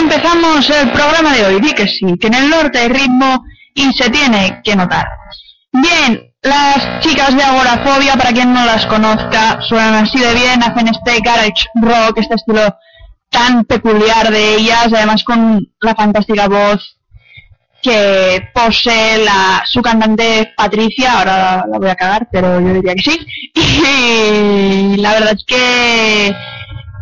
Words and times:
empezamos 0.00 0.68
el 0.70 0.90
programa 0.90 1.34
de 1.34 1.46
hoy. 1.46 1.60
Di 1.60 1.72
que 1.72 1.86
sí, 1.86 2.16
que 2.18 2.26
en 2.26 2.34
el 2.34 2.50
norte 2.50 2.78
hay 2.78 2.88
ritmo 2.88 3.44
y 3.74 3.92
se 3.92 4.10
tiene 4.10 4.60
que 4.64 4.74
notar. 4.74 5.06
Bien, 5.72 6.32
las 6.42 7.00
chicas 7.00 7.36
de 7.36 7.42
Agorafobia, 7.42 8.16
para 8.16 8.32
quien 8.32 8.52
no 8.52 8.64
las 8.64 8.86
conozca, 8.86 9.60
suenan 9.62 10.04
así 10.04 10.18
de 10.18 10.34
bien, 10.34 10.62
hacen 10.62 10.88
este 10.88 11.20
garage 11.20 11.66
rock, 11.74 12.18
este 12.18 12.34
estilo 12.34 12.74
tan 13.28 13.64
peculiar 13.64 14.30
de 14.30 14.56
ellas, 14.56 14.88
además 14.92 15.22
con 15.22 15.60
la 15.80 15.94
fantástica 15.94 16.48
voz 16.48 16.96
que 17.80 18.50
posee 18.52 19.24
la, 19.24 19.62
su 19.64 19.80
cantante 19.80 20.52
Patricia, 20.56 21.18
ahora 21.18 21.64
la 21.70 21.78
voy 21.78 21.88
a 21.88 21.94
cagar, 21.94 22.28
pero 22.30 22.60
yo 22.60 22.74
diría 22.74 22.94
que 22.94 23.02
sí. 23.02 23.26
Y 23.54 24.96
la 24.96 25.12
verdad 25.12 25.34
es 25.36 25.44
que 25.46 26.34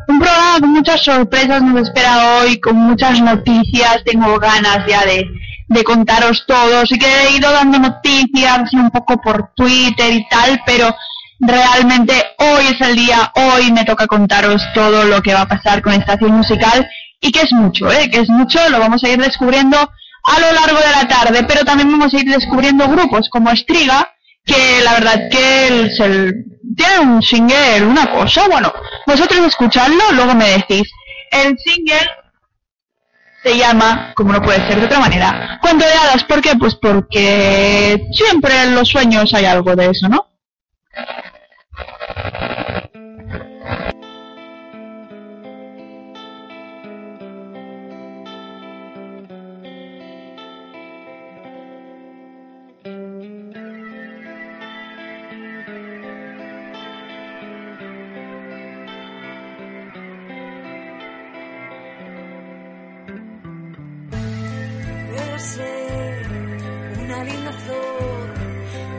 un 0.08 0.18
programa 0.18 0.60
con 0.60 0.70
muchas 0.70 1.02
sorpresas 1.02 1.62
nos 1.62 1.82
espera 1.82 2.38
hoy, 2.38 2.58
con 2.60 2.76
muchas 2.76 3.20
noticias, 3.20 4.02
tengo 4.04 4.38
ganas 4.38 4.86
ya 4.88 5.04
de, 5.04 5.26
de 5.68 5.84
contaros 5.84 6.44
todo. 6.46 6.86
Sí 6.86 6.98
que 6.98 7.06
he 7.06 7.36
ido 7.36 7.50
dando 7.52 7.78
noticias 7.78 8.72
un 8.72 8.90
poco 8.90 9.20
por 9.20 9.50
Twitter 9.54 10.12
y 10.12 10.26
tal, 10.28 10.60
pero 10.64 10.94
realmente 11.38 12.14
hoy 12.38 12.64
es 12.72 12.88
el 12.88 12.96
día, 12.96 13.32
hoy 13.34 13.70
me 13.70 13.84
toca 13.84 14.06
contaros 14.06 14.62
todo 14.74 15.04
lo 15.04 15.22
que 15.22 15.34
va 15.34 15.42
a 15.42 15.48
pasar 15.48 15.82
con 15.82 15.92
Estación 15.92 16.32
Musical 16.32 16.88
y 17.20 17.30
que 17.30 17.42
es 17.42 17.52
mucho, 17.52 17.92
¿eh? 17.92 18.10
que 18.10 18.20
es 18.20 18.28
mucho, 18.28 18.58
lo 18.70 18.80
vamos 18.80 19.04
a 19.04 19.08
ir 19.08 19.20
descubriendo 19.20 19.76
a 19.76 20.40
lo 20.40 20.52
largo 20.52 20.78
de 20.78 20.90
la 20.90 21.06
tarde, 21.06 21.44
pero 21.46 21.64
también 21.64 21.90
vamos 21.90 22.12
a 22.12 22.18
ir 22.18 22.24
descubriendo 22.24 22.88
grupos 22.88 23.28
como 23.28 23.50
Estriga, 23.50 24.08
que 24.44 24.80
la 24.82 24.94
verdad 24.94 25.28
que 25.30 25.68
el, 25.68 26.44
tiene 26.76 26.98
un 27.00 27.22
single, 27.22 27.84
una 27.84 28.10
cosa, 28.10 28.48
bueno, 28.48 28.72
vosotros 29.06 29.46
escuchadlo, 29.46 30.12
luego 30.12 30.34
me 30.34 30.50
decís. 30.50 30.90
El 31.30 31.56
single 31.58 32.10
se 33.42 33.56
llama, 33.56 34.12
como 34.14 34.32
no 34.32 34.42
puede 34.42 34.66
ser 34.66 34.80
de 34.80 34.86
otra 34.86 34.98
manera, 34.98 35.58
Cuento 35.60 35.84
de 35.84 35.92
hadas. 35.92 36.24
¿Por 36.24 36.40
qué? 36.40 36.56
Pues 36.56 36.74
porque 36.76 38.08
siempre 38.12 38.62
en 38.62 38.74
los 38.74 38.88
sueños 38.88 39.32
hay 39.34 39.44
algo 39.44 39.74
de 39.76 39.90
eso, 39.90 40.08
¿no? 40.08 40.26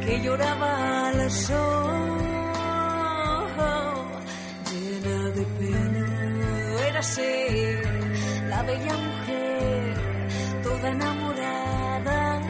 Que 0.05 0.21
lloraba 0.23 1.09
al 1.09 1.31
sol, 1.31 2.19
llena 4.69 5.17
de 5.37 5.43
pena. 5.59 6.05
Érase 6.89 7.81
la 8.49 8.63
bella 8.63 8.95
mujer, 9.07 9.93
toda 10.63 10.89
enamorada, 10.89 12.41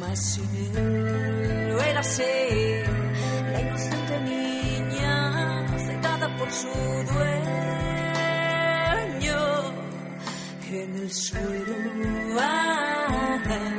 mas 0.00 0.18
sin 0.18 0.50
él 0.76 1.78
érase 1.90 2.84
la 3.52 3.60
inocente 3.60 4.20
niña, 4.20 5.66
cegada 5.86 6.36
por 6.36 6.50
su 6.50 6.68
dueño 7.12 7.52
en 10.72 10.94
el 10.96 11.10
suelo. 11.12 11.74
Ah, 13.04 13.71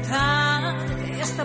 despertar 0.00 0.96
de 0.98 1.20
esta 1.20 1.44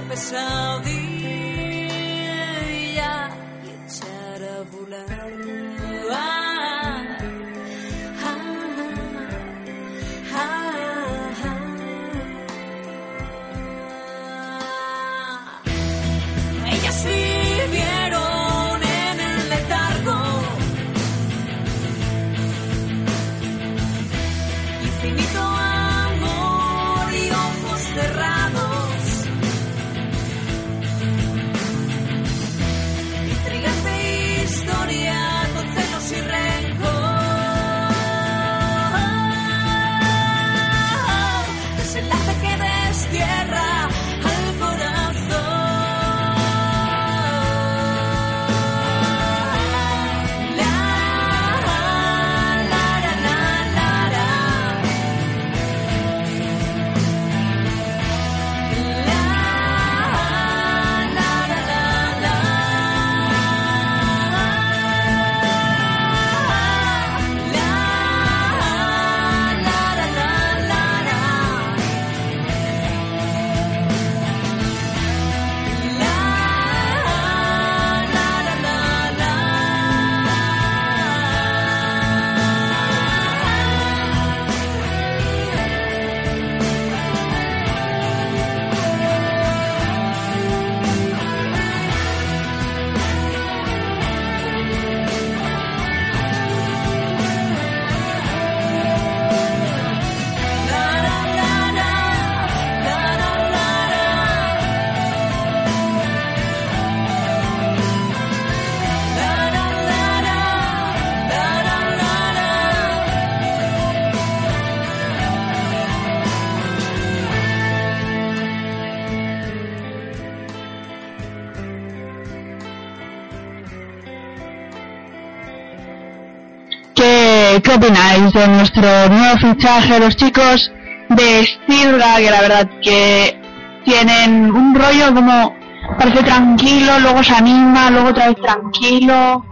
Eh, 127.55 127.61
¿Qué 127.61 127.71
opináis 127.71 128.33
de 128.33 128.47
nuestro 128.49 129.07
nuevo 129.07 129.37
fichaje, 129.37 129.97
los 129.97 130.17
chicos 130.17 130.69
de 131.07 131.45
Stilga, 131.45 132.17
que 132.17 132.29
la 132.29 132.41
verdad 132.41 132.69
que 132.81 133.39
tienen 133.85 134.51
un 134.51 134.75
rollo 134.75 135.13
como 135.13 135.55
parece 135.97 136.23
tranquilo, 136.23 136.99
luego 136.99 137.23
se 137.23 137.33
anima, 137.33 137.89
luego 137.91 138.09
otra 138.09 138.27
vez 138.27 138.35
tranquilo. 138.41 139.45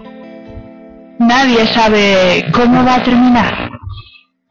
Nadie 1.20 1.66
sabe 1.74 2.46
cómo 2.52 2.84
va 2.84 2.96
a 2.96 3.04
terminar. 3.04 3.70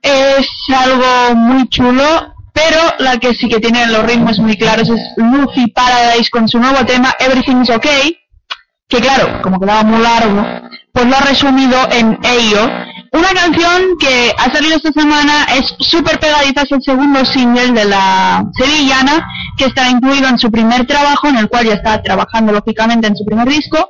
Es 0.01 0.49
algo 0.75 1.35
muy 1.35 1.69
chulo, 1.69 2.35
pero 2.55 2.81
la 3.01 3.19
que 3.19 3.35
sí 3.35 3.51
que 3.51 3.61
tiene 3.61 3.87
los 3.89 4.07
ritmos 4.07 4.39
muy 4.39 4.57
claros 4.57 4.89
es 4.89 5.01
Lucy 5.19 5.67
Paradise 5.67 6.31
con 6.31 6.49
su 6.49 6.59
nuevo 6.59 6.87
tema 6.87 7.13
Everything's 7.19 7.69
Okay, 7.69 8.17
que 8.89 8.99
claro, 8.99 9.43
como 9.43 9.61
quedaba 9.61 9.83
muy 9.83 10.01
largo, 10.01 10.43
pues 10.93 11.07
lo 11.07 11.17
ha 11.17 11.21
resumido 11.21 11.77
en 11.91 12.19
ello. 12.25 12.92
Una 13.13 13.29
canción 13.35 13.99
que 14.01 14.33
ha 14.39 14.51
salido 14.51 14.77
esta 14.77 14.91
semana 14.91 15.45
es 15.59 15.75
súper 15.81 16.19
pegadiza, 16.19 16.63
es 16.63 16.73
el 16.73 16.83
segundo 16.83 17.23
single 17.27 17.73
de 17.73 17.85
la 17.85 18.43
sevillana, 18.55 19.29
que 19.59 19.67
está 19.67 19.91
incluido 19.91 20.29
en 20.29 20.39
su 20.39 20.51
primer 20.51 20.87
trabajo, 20.87 21.29
en 21.29 21.37
el 21.37 21.49
cual 21.49 21.67
ya 21.67 21.75
está 21.75 22.03
trabajando 22.03 22.53
lógicamente 22.53 23.09
en 23.09 23.17
su 23.17 23.27
primer 23.27 23.47
disco. 23.49 23.87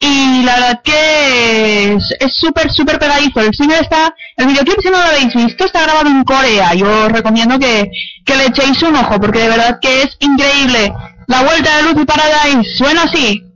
Y 0.00 0.42
la 0.42 0.54
verdad 0.54 0.80
que 0.84 1.94
es 1.94 2.34
súper, 2.34 2.70
súper 2.70 2.98
pegadizo. 2.98 3.40
El 3.40 3.54
single 3.54 3.80
está, 3.80 4.14
el 4.36 4.46
videoclip 4.46 4.80
si 4.82 4.90
no 4.90 4.98
lo 4.98 5.04
habéis 5.04 5.34
visto, 5.34 5.64
está 5.64 5.82
grabado 5.84 6.10
en 6.10 6.22
Corea. 6.24 6.74
Yo 6.74 7.06
os 7.06 7.12
recomiendo 7.12 7.58
que, 7.58 7.90
que 8.24 8.36
le 8.36 8.46
echéis 8.46 8.82
un 8.82 8.96
ojo, 8.96 9.18
porque 9.18 9.40
de 9.40 9.48
verdad 9.48 9.78
que 9.80 10.02
es 10.02 10.16
increíble. 10.20 10.92
La 11.26 11.42
vuelta 11.42 11.74
de 11.76 11.82
Lucy 11.84 12.04
Paradise 12.04 12.76
suena 12.76 13.04
así. 13.04 13.47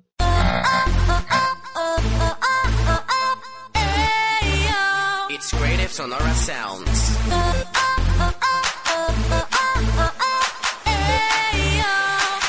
Sonora 5.93 6.33
Sounds. 6.33 7.19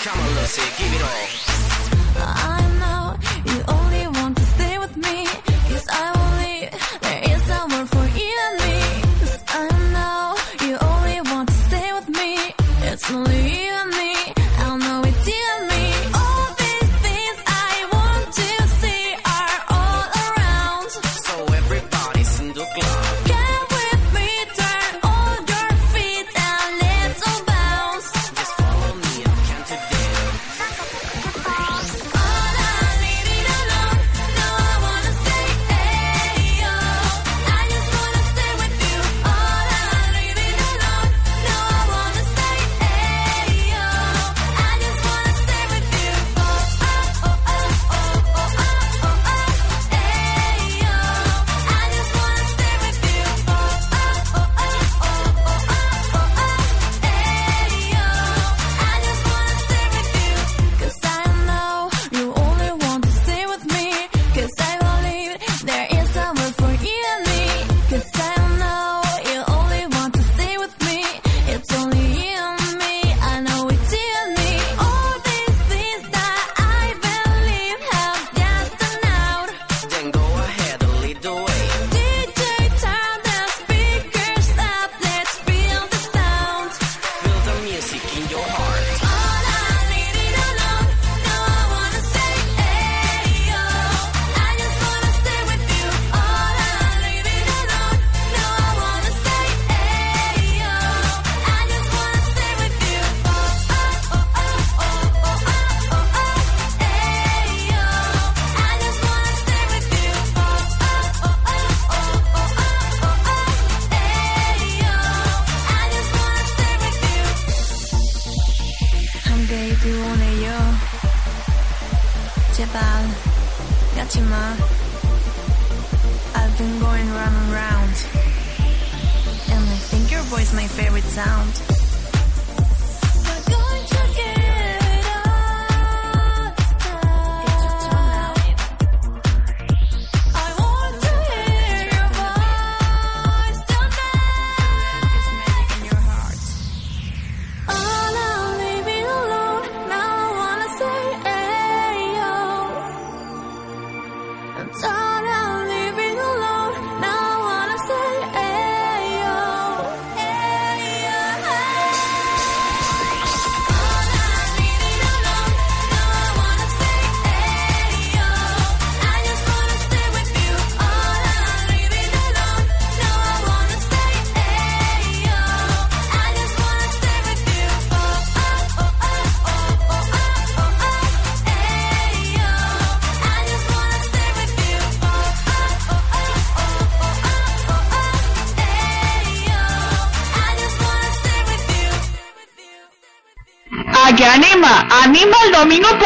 Come 0.01 0.19
on, 0.19 0.35
Lucy, 0.35 0.61
give 0.77 0.93
it 0.93 1.03
all. 1.03 1.42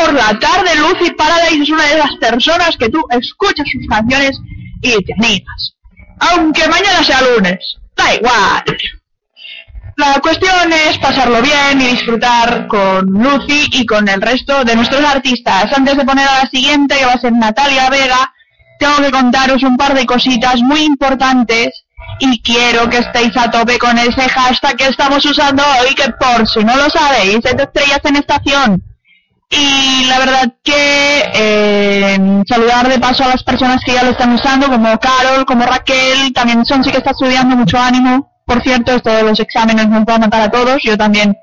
Por 0.07 0.15
la 0.15 0.39
tarde. 0.39 0.75
Lucy 0.75 1.11
Paradise 1.11 1.63
es 1.63 1.69
una 1.69 1.85
de 1.85 1.97
las 1.97 2.15
personas 2.15 2.77
que 2.77 2.89
tú 2.89 3.03
escuchas 3.09 3.67
sus 3.69 3.87
canciones 3.87 4.39
y 4.81 5.03
te 5.03 5.13
animas. 5.13 5.75
Aunque 6.19 6.67
mañana 6.67 7.03
sea 7.03 7.21
lunes, 7.21 7.77
da 7.95 8.15
igual. 8.15 8.63
La 9.97 10.19
cuestión 10.21 10.71
es 10.71 10.97
pasarlo 10.99 11.41
bien 11.41 11.81
y 11.81 11.87
disfrutar 11.87 12.67
con 12.67 13.05
Lucy 13.07 13.67
y 13.71 13.85
con 13.85 14.07
el 14.07 14.21
resto 14.21 14.63
de 14.63 14.75
nuestros 14.75 15.03
artistas. 15.03 15.71
Antes 15.75 15.97
de 15.97 16.05
poner 16.05 16.27
a 16.27 16.43
la 16.43 16.49
siguiente, 16.49 16.97
que 16.97 17.05
va 17.05 17.13
a 17.13 17.19
ser 17.19 17.33
Natalia 17.33 17.89
Vega, 17.89 18.31
tengo 18.79 18.97
que 18.97 19.11
contaros 19.11 19.63
un 19.63 19.75
par 19.75 19.95
de 19.95 20.05
cositas 20.05 20.61
muy 20.61 20.81
importantes 20.81 21.85
y 22.19 22.41
quiero 22.41 22.87
que 22.89 22.99
estéis 22.99 23.35
a 23.35 23.49
tope 23.49 23.77
con 23.79 23.97
ese 23.97 24.29
hashtag 24.29 24.77
que 24.77 24.87
estamos 24.87 25.25
usando 25.25 25.63
hoy, 25.81 25.95
que 25.95 26.09
por 26.11 26.47
si 26.47 26.63
no 26.63 26.75
lo 26.75 26.89
sabéis, 26.89 27.43
es 27.43 27.57
de 27.57 27.63
estrellas 27.63 28.01
en 28.03 28.15
estación. 28.15 28.86
Y 29.49 30.05
la 30.05 30.19
verdad 30.19 30.53
que 30.63 31.23
eh, 31.33 32.43
saludar 32.47 32.89
de 32.89 32.99
paso 32.99 33.23
a 33.23 33.29
las 33.29 33.43
personas 33.43 33.81
que 33.85 33.93
ya 33.93 34.03
lo 34.03 34.11
están 34.11 34.33
usando, 34.33 34.67
como 34.67 34.99
Carol, 34.99 35.45
como 35.45 35.65
Raquel, 35.65 36.33
también 36.33 36.65
son 36.65 36.83
sí 36.83 36.91
que 36.91 36.97
está 36.97 37.11
estudiando, 37.11 37.55
mucho 37.55 37.79
ánimo. 37.79 38.31
Por 38.45 38.61
cierto, 38.61 38.93
esto 38.93 39.09
de 39.09 39.23
los 39.23 39.39
exámenes 39.39 39.87
nos 39.87 40.03
va 40.03 40.15
a 40.15 40.19
matar 40.19 40.41
a 40.41 40.51
todos. 40.51 40.81
Yo 40.83 40.97
también 40.97 41.35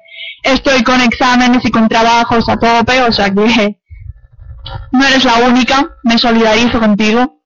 estoy 0.42 0.82
con 0.82 1.00
exámenes 1.00 1.64
y 1.64 1.70
con 1.70 1.88
trabajos 1.88 2.48
a 2.48 2.56
tope, 2.56 3.00
o 3.02 3.12
sea 3.12 3.30
que 3.30 3.78
no 4.92 5.06
eres 5.06 5.24
la 5.24 5.36
única, 5.48 5.96
me 6.02 6.18
solidarizo 6.18 6.78
contigo. 6.80 7.40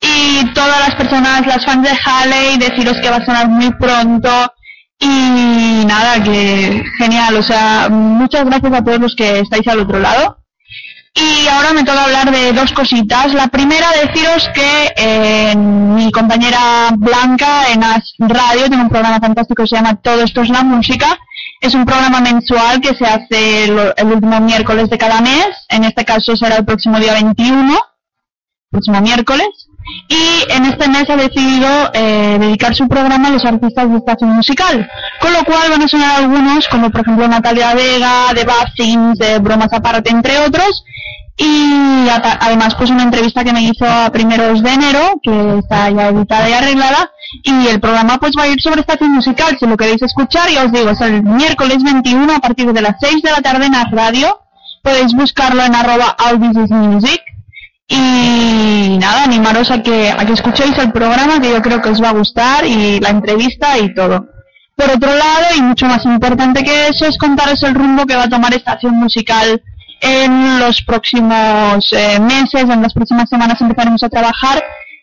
Y 0.00 0.52
todas 0.52 0.80
las 0.80 0.96
personas, 0.96 1.46
las 1.46 1.64
fans 1.64 1.88
de 1.88 1.96
Halley, 2.04 2.58
deciros 2.58 2.98
que 3.00 3.08
va 3.08 3.16
a 3.16 3.24
sonar 3.24 3.48
muy 3.48 3.70
pronto. 3.74 4.52
Y 5.02 5.84
nada, 5.84 6.22
que 6.22 6.84
genial, 6.96 7.36
o 7.36 7.42
sea, 7.42 7.88
muchas 7.90 8.44
gracias 8.44 8.72
a 8.72 8.84
todos 8.84 9.00
los 9.00 9.16
que 9.16 9.40
estáis 9.40 9.66
al 9.66 9.80
otro 9.80 9.98
lado. 9.98 10.38
Y 11.14 11.46
ahora 11.48 11.72
me 11.72 11.82
toca 11.82 12.04
hablar 12.04 12.30
de 12.30 12.52
dos 12.52 12.72
cositas. 12.72 13.34
La 13.34 13.48
primera, 13.48 13.88
deciros 13.92 14.48
que 14.54 14.92
eh, 14.96 15.56
mi 15.56 16.10
compañera 16.12 16.90
Blanca 16.96 17.70
en 17.72 17.82
As 17.82 18.14
Radio 18.18 18.68
tiene 18.68 18.84
un 18.84 18.88
programa 18.88 19.18
fantástico 19.18 19.64
que 19.64 19.68
se 19.68 19.76
llama 19.76 20.00
Todo 20.00 20.22
esto 20.22 20.40
es 20.40 20.48
la 20.48 20.62
música. 20.62 21.18
Es 21.60 21.74
un 21.74 21.84
programa 21.84 22.20
mensual 22.20 22.80
que 22.80 22.94
se 22.94 23.04
hace 23.04 23.64
el 23.64 24.06
último 24.06 24.40
miércoles 24.40 24.88
de 24.88 24.98
cada 24.98 25.20
mes. 25.20 25.48
En 25.68 25.84
este 25.84 26.04
caso 26.04 26.36
será 26.36 26.56
el 26.56 26.64
próximo 26.64 26.98
día 26.98 27.14
21, 27.14 27.76
próximo 28.70 29.00
miércoles. 29.00 29.48
Y 30.08 30.52
en 30.52 30.64
este 30.66 30.88
mes 30.88 31.08
ha 31.08 31.16
decidido 31.16 31.68
eh, 31.94 32.36
dedicar 32.38 32.74
su 32.74 32.86
programa 32.88 33.28
a 33.28 33.30
los 33.32 33.44
artistas 33.44 33.90
de 33.90 33.98
estación 33.98 34.30
musical. 34.30 34.90
Con 35.20 35.32
lo 35.32 35.44
cual 35.44 35.70
van 35.70 35.82
a 35.82 35.88
sonar 35.88 36.20
algunos, 36.20 36.68
como 36.68 36.90
por 36.90 37.02
ejemplo 37.02 37.28
Natalia 37.28 37.74
Vega, 37.74 38.32
de 38.34 38.44
Bassins, 38.44 39.18
de 39.18 39.38
Bromas 39.38 39.72
Aparte, 39.72 40.10
entre 40.10 40.38
otros. 40.38 40.84
Y 41.36 42.08
además 42.40 42.74
pues 42.74 42.90
una 42.90 43.04
entrevista 43.04 43.42
que 43.42 43.52
me 43.52 43.62
hizo 43.62 43.86
a 43.86 44.10
primeros 44.12 44.62
de 44.62 44.70
enero 44.70 45.20
que 45.22 45.58
está 45.58 45.90
ya 45.90 46.08
editada 46.08 46.48
y 46.48 46.52
arreglada. 46.52 47.10
Y 47.42 47.68
el 47.68 47.80
programa 47.80 48.18
pues 48.18 48.32
va 48.38 48.44
a 48.44 48.48
ir 48.48 48.60
sobre 48.60 48.80
estación 48.80 49.12
musical. 49.12 49.56
Si 49.58 49.66
lo 49.66 49.76
queréis 49.76 50.02
escuchar 50.02 50.50
ya 50.50 50.64
os 50.64 50.72
digo 50.72 50.90
es 50.90 51.00
el 51.00 51.22
miércoles 51.22 51.82
21 51.82 52.34
a 52.34 52.38
partir 52.38 52.72
de 52.72 52.82
las 52.82 52.96
6 53.00 53.22
de 53.22 53.30
la 53.30 53.40
tarde 53.40 53.66
en 53.66 53.72
la 53.72 53.84
radio. 53.84 54.40
Podéis 54.82 55.14
buscarlo 55.14 55.62
en 55.64 55.74
arroba 55.74 56.16
music 56.38 57.22
y 57.88 58.98
nada 58.98 59.24
animaros 59.24 59.70
a 59.70 59.82
que 59.82 60.10
a 60.10 60.24
que 60.24 60.32
escuchéis 60.32 60.76
el 60.78 60.92
programa 60.92 61.40
que 61.40 61.50
yo 61.50 61.60
creo 61.62 61.80
que 61.80 61.90
os 61.90 62.02
va 62.02 62.10
a 62.10 62.14
gustar 62.14 62.64
y 62.64 63.00
la 63.00 63.10
entrevista 63.10 63.78
y 63.78 63.94
todo 63.94 64.26
por 64.76 64.90
otro 64.90 65.10
lado 65.14 65.46
y 65.56 65.62
mucho 65.62 65.86
más 65.86 66.04
importante 66.04 66.64
que 66.64 66.88
eso 66.88 67.06
es 67.06 67.18
contaros 67.18 67.62
el 67.62 67.74
rumbo 67.74 68.06
que 68.06 68.16
va 68.16 68.24
a 68.24 68.28
tomar 68.28 68.54
estación 68.54 68.94
musical 68.94 69.62
en 70.00 70.58
los 70.58 70.82
próximos 70.82 71.92
eh, 71.92 72.18
meses, 72.18 72.62
en 72.62 72.82
las 72.82 72.92
próximas 72.92 73.28
semanas 73.28 73.60
empezaremos 73.60 74.02
a 74.02 74.08
trabajar. 74.08 74.62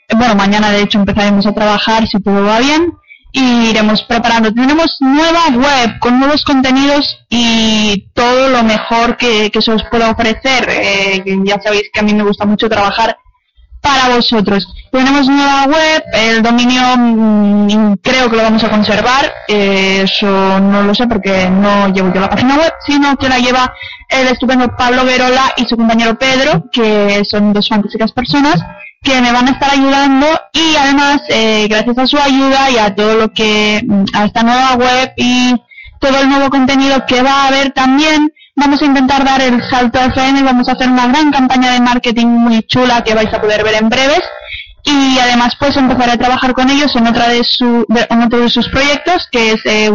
Eh, 0.10 0.16
bueno, 0.16 0.36
mañana 0.36 0.72
de 0.72 0.82
hecho 0.82 1.00
empezaremos 1.00 1.46
a 1.46 1.54
trabajar 1.54 2.06
si 2.08 2.20
todo 2.22 2.44
va 2.44 2.60
bien 2.60 2.99
y 3.32 3.70
iremos 3.70 4.04
preparando. 4.04 4.54
Tenemos 4.54 4.98
nueva 5.00 5.50
web 5.50 6.00
con 6.00 6.20
nuevos 6.20 6.44
contenidos 6.44 7.20
y 7.30 8.10
todo 8.14 8.50
lo 8.50 8.64
mejor 8.64 9.18
que, 9.18 9.52
que 9.52 9.62
se 9.62 9.72
os 9.72 9.84
pueda 9.92 10.12
ofrecer. 10.12 10.68
Eh, 10.70 11.24
ya 11.44 11.60
sabéis 11.62 11.90
que 11.94 12.00
a 12.00 12.04
mí 12.04 12.14
me 12.14 12.24
gusta 12.24 12.46
mucho 12.46 12.70
trabajar 12.70 13.18
para 13.82 14.16
vosotros. 14.16 14.68
Tenemos 14.92 15.28
nueva 15.28 15.66
web, 15.66 16.04
el 16.14 16.42
dominio 16.42 16.82
mm, 16.98 17.94
creo 18.02 18.30
que 18.30 18.36
lo 18.36 18.44
vamos 18.44 18.64
a 18.64 18.70
conservar, 18.70 19.32
eh, 19.48 20.02
eso 20.04 20.60
no 20.60 20.84
lo 20.84 20.94
sé 20.94 21.08
porque 21.08 21.50
no 21.50 21.88
llevo 21.94 22.14
yo 22.14 22.20
la 22.20 22.30
página 22.30 22.58
web, 22.58 22.74
sino 22.86 23.16
que 23.16 23.30
la 23.30 23.40
lleva 23.40 23.74
el 24.10 24.28
estupendo 24.28 24.76
Pablo 24.76 25.06
Verola 25.06 25.54
y 25.56 25.66
su 25.66 25.78
compañero 25.78 26.18
Pedro, 26.18 26.66
que 26.72 27.24
son 27.24 27.54
dos 27.54 27.70
fantásticas 27.70 28.12
personas 28.12 28.60
que 29.02 29.22
me 29.22 29.32
van 29.32 29.48
a 29.48 29.52
estar 29.52 29.72
ayudando 29.72 30.28
y 30.54 30.76
además 30.76 31.22
eh, 31.30 31.68
gracias 31.70 31.98
a 31.98 32.08
su 32.08 32.18
ayuda 32.18 32.70
y 32.70 32.78
a 32.78 32.94
todo 32.96 33.16
lo 33.16 33.34
que 33.34 33.82
mm, 33.86 34.06
a 34.14 34.26
esta 34.26 34.44
nueva 34.44 34.76
web 34.76 35.14
y 35.18 35.56
todo 36.00 36.22
el 36.22 36.30
nuevo 36.30 36.50
contenido 36.50 37.06
que 37.06 37.22
va 37.22 37.44
a 37.44 37.48
haber 37.48 37.72
también 37.72 38.32
vamos 38.56 38.82
a 38.82 38.86
intentar 38.86 39.24
dar 39.24 39.42
el 39.42 39.62
salto 39.70 40.00
a 40.00 40.06
FM, 40.08 40.44
vamos 40.44 40.68
a 40.68 40.74
hacer 40.74 40.90
una 40.90 41.08
gran 41.08 41.32
campaña 41.32 41.72
de 41.74 41.80
marketing 41.80 42.28
muy 42.28 42.62
chula 42.64 43.04
que 43.04 43.14
vais 43.14 43.34
a 43.34 43.40
poder 43.40 43.64
ver 43.64 43.76
en 43.76 43.90
breves 43.90 44.22
y 44.84 45.20
además 45.20 45.54
pues 45.60 45.76
empezaré 45.78 46.14
a 46.14 46.18
trabajar 46.18 46.54
con 46.54 46.70
ellos 46.70 46.96
en 46.96 47.08
otra 47.08 47.28
de, 47.28 47.44
su, 47.44 47.86
en 47.90 48.22
otro 48.22 48.40
de 48.40 48.50
sus 48.50 48.68
proyectos 48.70 49.28
que 49.32 49.52
es 49.52 49.62
eh, 49.66 49.92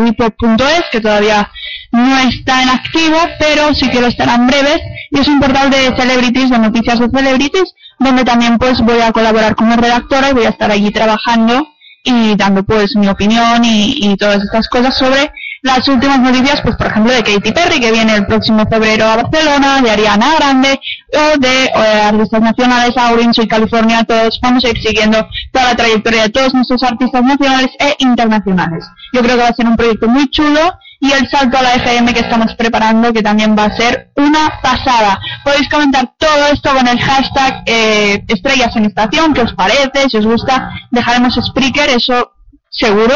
que 0.93 1.01
todavía 1.01 1.51
no 1.93 2.19
está 2.19 2.63
en 2.63 2.69
activo 2.69 3.17
pero 3.39 3.75
sí 3.75 3.89
que 3.91 4.01
lo 4.01 4.09
estará 4.09 4.35
en 4.35 4.47
breves 4.47 4.81
y 5.11 5.21
es 5.21 5.29
un 5.29 5.41
portal 5.41 5.71
de 5.71 5.95
celebrities, 5.97 6.51
de 6.51 6.59
noticias 6.59 6.99
de 6.99 7.09
celebrities 7.09 7.75
donde 7.99 8.25
también 8.25 8.59
pues 8.59 8.81
voy 8.81 9.01
a 9.01 9.13
colaborar 9.13 9.55
como 9.55 9.77
redactora 9.77 10.31
y 10.31 10.35
voy 10.35 10.45
a 10.47 10.51
estar 10.51 10.71
allí 10.71 10.91
trabajando 10.91 11.69
y 12.03 12.37
dando 12.37 12.63
pues 12.65 12.95
mi 12.97 13.09
opinión 13.09 13.65
y, 13.65 13.97
y 13.99 14.17
todas 14.17 14.43
estas 14.43 14.69
cosas 14.69 14.97
sobre 14.97 15.33
las 15.65 15.89
últimas 15.89 16.21
noticias, 16.21 16.61
pues 16.61 16.77
por 16.77 16.89
ejemplo 16.89 17.11
de 17.11 17.23
Katy 17.23 17.53
Perry, 17.53 17.81
que 17.81 17.91
viene 17.91 18.15
el 18.15 18.27
próximo 18.27 18.67
febrero 18.71 19.07
a 19.07 19.17
Barcelona, 19.17 19.81
de 19.81 19.91
Ariana 19.91 20.35
Grande, 20.37 20.79
o 21.15 21.39
de 21.39 21.65
eh, 21.65 22.03
artistas 22.05 22.43
nacionales, 22.43 22.97
Aurin, 22.99 23.33
Soy 23.33 23.49
California, 23.49 24.05
todos 24.05 24.39
vamos 24.43 24.63
a 24.63 24.69
ir 24.69 24.83
siguiendo 24.83 25.27
toda 25.53 25.71
la 25.71 25.75
trayectoria 25.75 26.25
de 26.25 26.29
todos 26.29 26.53
nuestros 26.53 26.83
artistas 26.83 27.23
nacionales 27.23 27.71
e 27.79 27.97
internacionales. 28.01 28.85
Yo 29.15 29.23
creo 29.23 29.37
que 29.37 29.43
va 29.43 29.49
a 29.49 29.55
ser 29.55 29.67
un 29.67 29.77
proyecto 29.77 30.07
muy 30.07 30.29
chulo 30.29 30.61
y 31.01 31.13
el 31.13 31.31
salto 31.31 31.57
a 31.57 31.63
la 31.63 31.75
FM 31.77 32.13
que 32.13 32.21
estamos 32.21 32.55
preparando, 32.57 33.11
que 33.15 33.23
también 33.23 33.57
va 33.59 33.65
a 33.65 33.77
ser 33.77 34.11
una 34.17 34.61
pasada. 34.61 35.19
Podéis 35.45 35.71
comentar 35.71 36.13
todo 36.19 36.47
esto 36.53 36.75
con 36.75 36.87
el 36.87 37.01
hashtag 37.01 37.63
eh, 37.65 38.23
estrellas 38.29 38.77
en 38.77 38.85
estación, 38.85 39.33
qué 39.33 39.41
os 39.41 39.55
parece, 39.55 40.11
si 40.11 40.19
os 40.19 40.27
gusta, 40.27 40.71
dejaremos 40.91 41.41
Spreaker, 41.43 41.89
eso 41.89 42.33
seguro, 42.69 43.15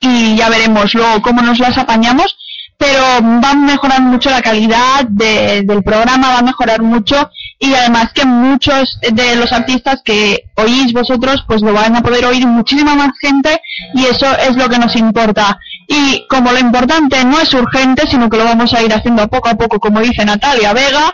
y 0.00 0.36
ya 0.36 0.48
veremos 0.48 0.94
luego 0.94 1.22
cómo 1.22 1.42
nos 1.42 1.58
las 1.58 1.76
apañamos, 1.76 2.36
pero 2.76 3.02
va 3.42 3.50
a 3.50 3.54
mejorar 3.54 4.00
mucho 4.02 4.30
la 4.30 4.40
calidad 4.40 5.04
del 5.04 5.82
programa, 5.82 6.28
va 6.28 6.38
a 6.38 6.42
mejorar 6.42 6.80
mucho 6.80 7.30
y 7.58 7.74
además 7.74 8.12
que 8.12 8.24
muchos 8.24 9.00
de 9.00 9.34
los 9.34 9.52
artistas 9.52 10.00
que 10.04 10.44
oís 10.54 10.92
vosotros 10.92 11.44
pues 11.48 11.60
lo 11.60 11.72
van 11.72 11.96
a 11.96 12.02
poder 12.02 12.24
oír 12.24 12.46
muchísima 12.46 12.94
más 12.94 13.10
gente 13.20 13.60
y 13.94 14.04
eso 14.04 14.26
es 14.38 14.56
lo 14.56 14.68
que 14.68 14.78
nos 14.78 14.94
importa. 14.94 15.58
Y 15.88 16.24
como 16.28 16.52
lo 16.52 16.58
importante 16.58 17.24
no 17.24 17.40
es 17.40 17.52
urgente, 17.52 18.06
sino 18.08 18.30
que 18.30 18.36
lo 18.36 18.44
vamos 18.44 18.72
a 18.72 18.82
ir 18.82 18.94
haciendo 18.94 19.26
poco 19.28 19.48
a 19.48 19.56
poco, 19.56 19.80
como 19.80 20.00
dice 20.00 20.24
Natalia 20.24 20.72
Vega, 20.72 21.12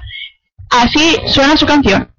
así 0.69 1.17
suena 1.27 1.57
su 1.57 1.65
canción. 1.65 2.11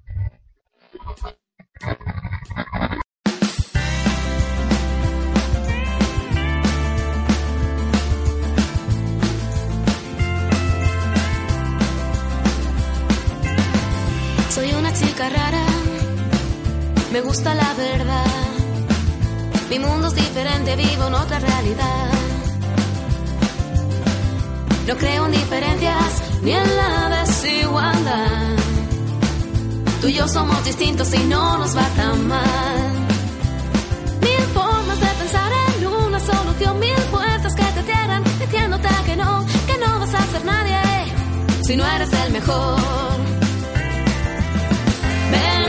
Me 17.16 17.22
gusta 17.22 17.54
la 17.54 17.72
verdad. 17.74 18.26
Mi 19.70 19.78
mundo 19.78 20.08
es 20.08 20.14
diferente, 20.14 20.76
vivo 20.76 21.06
en 21.06 21.14
otra 21.14 21.38
realidad. 21.38 22.10
No 24.86 24.96
creo 24.96 25.24
en 25.24 25.32
diferencias 25.32 26.22
ni 26.42 26.52
en 26.52 26.76
la 26.76 27.20
desigualdad. 27.20 28.56
Tú 30.02 30.08
y 30.08 30.12
yo 30.12 30.28
somos 30.28 30.62
distintos 30.64 31.12
y 31.14 31.18
no 31.24 31.56
nos 31.56 31.74
va 31.74 31.88
tan 31.96 32.28
mal. 32.28 32.90
Mil 34.20 34.44
formas 34.52 35.00
de 35.00 35.06
pensar 35.06 35.50
en 35.78 35.86
una 35.86 36.20
solución, 36.20 36.78
mil 36.78 37.02
puertas 37.10 37.54
que 37.54 37.64
te 37.64 37.82
cierran, 37.82 38.24
diciéndote 38.38 38.88
que 39.06 39.16
no, 39.16 39.46
que 39.66 39.78
no 39.78 40.00
vas 40.00 40.14
a 40.14 40.26
ser 40.32 40.44
nadie 40.44 40.80
si 41.66 41.76
no 41.76 41.86
eres 41.86 42.12
el 42.12 42.32
mejor. 42.32 43.15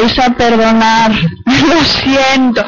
vais 0.00 0.18
a 0.18 0.30
perdonar, 0.30 1.10
lo 1.46 1.84
siento. 1.84 2.64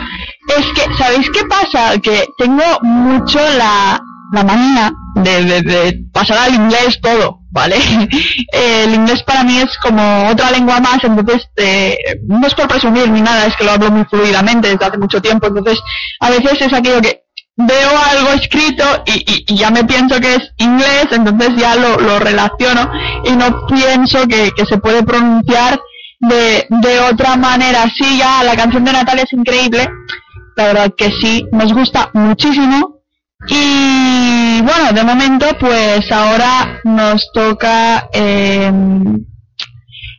Es 0.59 0.67
que, 0.75 0.95
¿sabéis 0.97 1.29
qué 1.31 1.45
pasa? 1.47 1.99
Que 1.99 2.27
tengo 2.39 2.63
mucho 2.83 3.39
la, 3.59 4.01
la 4.33 4.43
manía 4.45 4.93
de, 5.17 5.63
de, 5.63 5.99
pasar 6.13 6.39
al 6.39 6.55
inglés 6.55 6.99
todo, 7.03 7.41
¿vale? 7.51 7.77
El 8.53 8.95
inglés 8.95 9.23
para 9.23 9.45
mí 9.45 9.59
es 9.59 9.77
como 9.79 10.29
otra 10.29 10.51
lengua 10.51 10.81
más, 10.81 11.03
entonces 11.05 11.49
eh, 11.57 11.97
no 12.27 12.47
es 12.47 12.55
por 12.55 12.69
presumir 12.69 13.09
ni 13.11 13.21
nada, 13.23 13.47
es 13.47 13.57
que 13.57 13.65
lo 13.65 13.73
hablo 13.73 13.91
muy 13.91 14.05
fluidamente 14.07 14.69
desde 14.69 14.85
hace 14.85 14.99
mucho 14.99 15.21
tiempo, 15.23 15.47
entonces 15.47 15.79
a 16.21 16.31
veces 16.31 16.61
es 16.61 16.73
aquello 16.73 17.01
que 17.01 17.23
veo 17.57 17.91
algo 18.11 18.31
escrito 18.31 18.85
y, 19.07 19.13
y- 19.31 19.45
y 19.47 19.57
ya 19.57 19.71
me 19.71 19.85
pienso 19.85 20.19
que 20.21 20.35
es 20.37 20.51
inglés, 20.57 21.07
entonces 21.11 21.51
ya 21.57 21.77
lo, 21.77 21.99
lo 22.01 22.19
relaciono 22.19 22.91
y 23.25 23.33
no 23.33 23.67
pienso 23.67 24.27
que, 24.27 24.51
que 24.57 24.65
se 24.67 24.79
puede 24.79 25.03
pronunciar 25.03 25.79
de, 26.23 26.67
de 26.69 27.01
otra 27.01 27.37
manera. 27.37 27.85
Sí, 27.97 28.19
ya 28.19 28.43
la 28.43 28.57
canción 28.57 28.85
de 28.85 28.93
Natalia 28.93 29.25
es 29.25 29.33
increíble, 29.33 29.89
la 30.57 30.65
verdad 30.65 30.95
que 30.97 31.11
sí, 31.21 31.47
nos 31.53 31.73
gusta 31.73 32.11
muchísimo. 32.15 33.01
Y 33.49 34.61
bueno, 34.63 34.93
de 34.93 35.03
momento 35.03 35.47
pues 35.59 36.11
ahora 36.13 36.81
nos 36.85 37.33
toca 37.33 38.09
eh, 38.13 38.71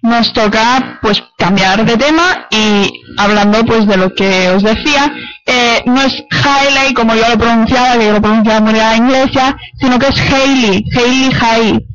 nos 0.02 0.34
toca 0.34 1.00
pues 1.02 1.24
cambiar 1.38 1.86
de 1.86 1.96
tema 1.96 2.48
y 2.52 2.92
hablando 3.18 3.64
pues 3.64 3.88
de 3.88 3.96
lo 3.96 4.14
que 4.14 4.50
os 4.50 4.62
decía, 4.62 5.14
eh, 5.46 5.82
no 5.86 6.02
es 6.02 6.24
Hailey 6.30 6.94
como 6.94 7.16
yo 7.16 7.30
lo 7.30 7.38
pronunciaba, 7.38 7.98
que 7.98 8.08
yo 8.08 8.12
lo 8.12 8.22
pronunciaba 8.22 8.60
muy 8.60 8.78
a 8.78 8.92
la 8.92 8.98
inglesa, 8.98 9.56
sino 9.80 9.98
que 9.98 10.08
es 10.08 10.20
Hailey, 10.20 10.84
Hailey 10.94 11.32
Hailey. 11.40 11.93